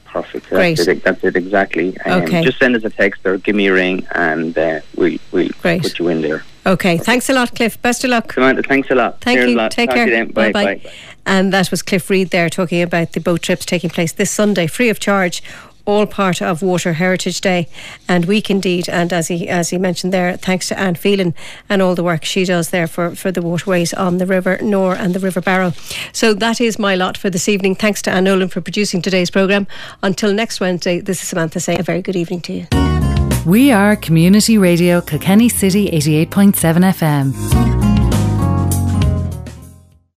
[0.04, 0.48] perfect.
[0.50, 0.76] Great.
[0.76, 1.98] That's it, that's it exactly.
[2.00, 2.42] Um, Okay.
[2.44, 5.80] Just send us a text or give me a ring, and uh, we we Great.
[5.82, 6.44] put you in there.
[6.64, 7.80] Okay, thanks a lot, Cliff.
[7.82, 8.32] Best of luck.
[8.32, 9.20] Samantha, thanks a lot.
[9.20, 9.56] Thank Cheers you.
[9.56, 9.70] lot.
[9.72, 10.04] Take Talk care.
[10.06, 10.26] To you then.
[10.28, 10.74] Bye, Bye-bye.
[10.74, 10.80] bye.
[10.84, 10.92] bye.
[11.27, 14.66] And that was Cliff Reed there talking about the boat trips taking place this Sunday,
[14.66, 15.43] free of charge.
[15.85, 17.66] All part of Water Heritage Day
[18.09, 18.89] and week indeed.
[18.89, 21.35] And as he as he mentioned there, thanks to Anne Phelan
[21.68, 24.95] and all the work she does there for, for the waterways on the River Nore
[24.95, 25.73] and the River Barrow.
[26.12, 27.75] So that is my lot for this evening.
[27.75, 29.66] Thanks to Anne Nolan for producing today's programme.
[30.05, 32.66] Until next Wednesday, this is Samantha saying a very good evening to you.
[33.45, 36.55] We are Community Radio Kilkenny City 88.7
[36.95, 37.82] FM.